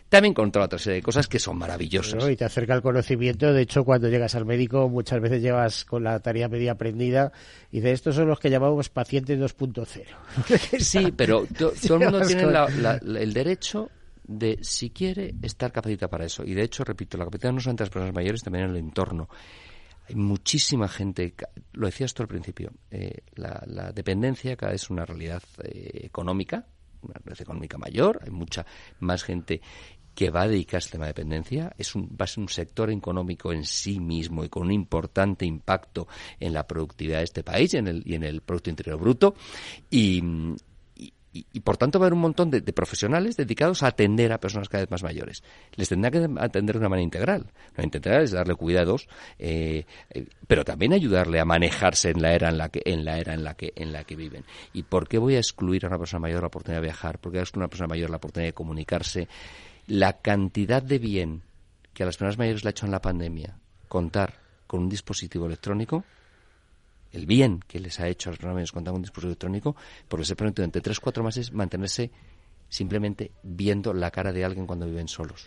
[0.08, 2.28] también controla otra serie de cosas que son maravillosas.
[2.28, 3.52] Y te acerca al conocimiento.
[3.52, 7.32] De hecho, cuando llegas al médico, muchas veces llevas con la tarea media aprendida
[7.72, 9.83] y de estos son los que llamamos pacientes 2.0.
[10.80, 13.90] Sí, pero to- todo el mundo tiene la- la- la- el derecho
[14.26, 16.44] de, si quiere, estar capacitado para eso.
[16.44, 18.76] Y de hecho, repito, la capacidad no solamente de las personas mayores, también en el
[18.78, 19.28] entorno.
[20.08, 21.34] Hay muchísima gente,
[21.72, 26.00] lo decías tú al principio, eh, la, la dependencia cada vez es una realidad eh,
[26.04, 26.66] económica,
[27.02, 28.66] una realidad económica mayor, hay mucha
[29.00, 29.60] más gente
[30.14, 32.90] que va a dedicarse al tema de dependencia, es un, va a ser un sector
[32.90, 36.06] económico en sí mismo y con un importante impacto
[36.40, 39.34] en la productividad de este país y en el, y en el Producto Interior Bruto.
[39.90, 40.22] Y,
[40.96, 43.88] y, y- y, por tanto va a haber un montón de, de profesionales dedicados a
[43.88, 45.42] atender a personas cada vez más mayores.
[45.74, 47.50] Les tendrá que atender de una manera integral.
[47.76, 49.08] Una integral es darle cuidados,
[49.40, 53.18] eh, eh, pero también ayudarle a manejarse en la era en la que en la
[53.18, 54.44] era en la que en la que viven.
[54.72, 57.18] ¿Y por qué voy a excluir a una persona mayor la oportunidad de viajar?
[57.18, 59.26] ¿Por qué voy a excluir a una persona mayor la oportunidad de comunicarse?
[59.86, 61.42] La cantidad de bien
[61.92, 63.58] que a las personas mayores le ha hecho en la pandemia
[63.88, 64.34] contar
[64.66, 66.04] con un dispositivo electrónico
[67.12, 69.76] el bien que les ha hecho a los programas contar con un dispositivo electrónico,
[70.08, 72.10] porque se permite durante 3-4 meses mantenerse
[72.68, 75.46] simplemente viendo la cara de alguien cuando viven solos.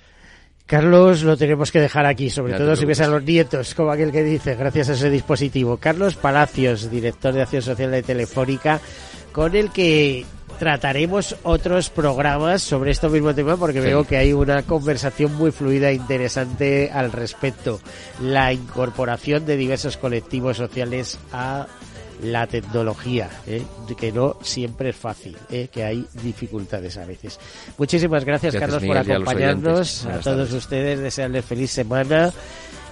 [0.65, 4.11] Carlos, lo tenemos que dejar aquí, sobre todo si ves a los nietos, como aquel
[4.11, 5.77] que dice, gracias a ese dispositivo.
[5.77, 8.81] Carlos Palacios, director de Acción Social de Telefónica,
[9.31, 10.25] con el que
[10.59, 15.89] trataremos otros programas sobre este mismo tema porque veo que hay una conversación muy fluida
[15.89, 17.79] e interesante al respecto.
[18.21, 21.67] La incorporación de diversos colectivos sociales a
[22.23, 23.63] la tecnología, ¿eh?
[23.95, 25.69] que no siempre es fácil, ¿eh?
[25.71, 27.39] que hay dificultades a veces.
[27.77, 30.05] Muchísimas gracias, Carlos, por acompañarnos.
[30.05, 32.33] A, todos ustedes, desearles feliz semana.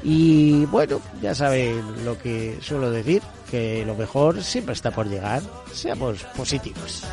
[0.03, 5.41] Y bueno, ya saben lo que suelo decir, que lo mejor siempre está por llegar.
[5.73, 7.03] Seamos positivos.